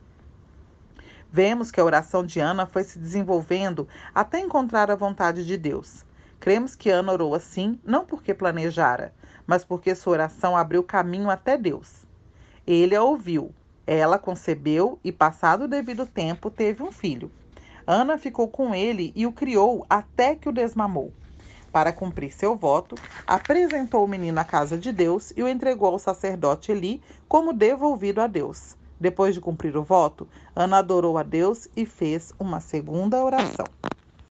Vemos 1.30 1.70
que 1.70 1.78
a 1.78 1.84
oração 1.84 2.24
de 2.24 2.40
Ana 2.40 2.64
foi 2.64 2.84
se 2.84 2.98
desenvolvendo 2.98 3.86
até 4.14 4.40
encontrar 4.40 4.90
a 4.90 4.96
vontade 4.96 5.44
de 5.44 5.58
Deus. 5.58 6.06
Cremos 6.40 6.74
que 6.74 6.88
Ana 6.88 7.12
orou 7.12 7.34
assim 7.34 7.78
não 7.84 8.06
porque 8.06 8.32
planejara, 8.32 9.12
mas 9.46 9.62
porque 9.62 9.94
sua 9.94 10.14
oração 10.14 10.56
abriu 10.56 10.82
caminho 10.82 11.28
até 11.28 11.58
Deus. 11.58 12.06
Ele 12.66 12.96
a 12.96 13.02
ouviu, 13.02 13.54
ela 13.86 14.18
concebeu 14.18 14.98
e, 15.04 15.12
passado 15.12 15.64
o 15.64 15.68
devido 15.68 16.04
tempo, 16.04 16.50
teve 16.50 16.82
um 16.82 16.90
filho. 16.90 17.30
Ana 17.86 18.18
ficou 18.18 18.48
com 18.48 18.74
ele 18.74 19.12
e 19.14 19.26
o 19.26 19.32
criou 19.32 19.86
até 19.88 20.34
que 20.34 20.48
o 20.48 20.52
desmamou. 20.52 21.12
Para 21.70 21.92
cumprir 21.92 22.32
seu 22.32 22.56
voto, 22.56 22.96
apresentou 23.26 24.04
o 24.04 24.08
menino 24.08 24.40
à 24.40 24.44
casa 24.44 24.76
de 24.76 24.90
Deus 24.90 25.32
e 25.36 25.42
o 25.42 25.48
entregou 25.48 25.92
ao 25.92 25.98
sacerdote 25.98 26.72
Eli 26.72 27.00
como 27.28 27.52
devolvido 27.52 28.20
a 28.20 28.26
Deus. 28.26 28.74
Depois 28.98 29.34
de 29.34 29.40
cumprir 29.40 29.76
o 29.76 29.84
voto, 29.84 30.26
Ana 30.54 30.78
adorou 30.78 31.18
a 31.18 31.22
Deus 31.22 31.68
e 31.76 31.84
fez 31.84 32.32
uma 32.40 32.60
segunda 32.60 33.22
oração. 33.22 33.66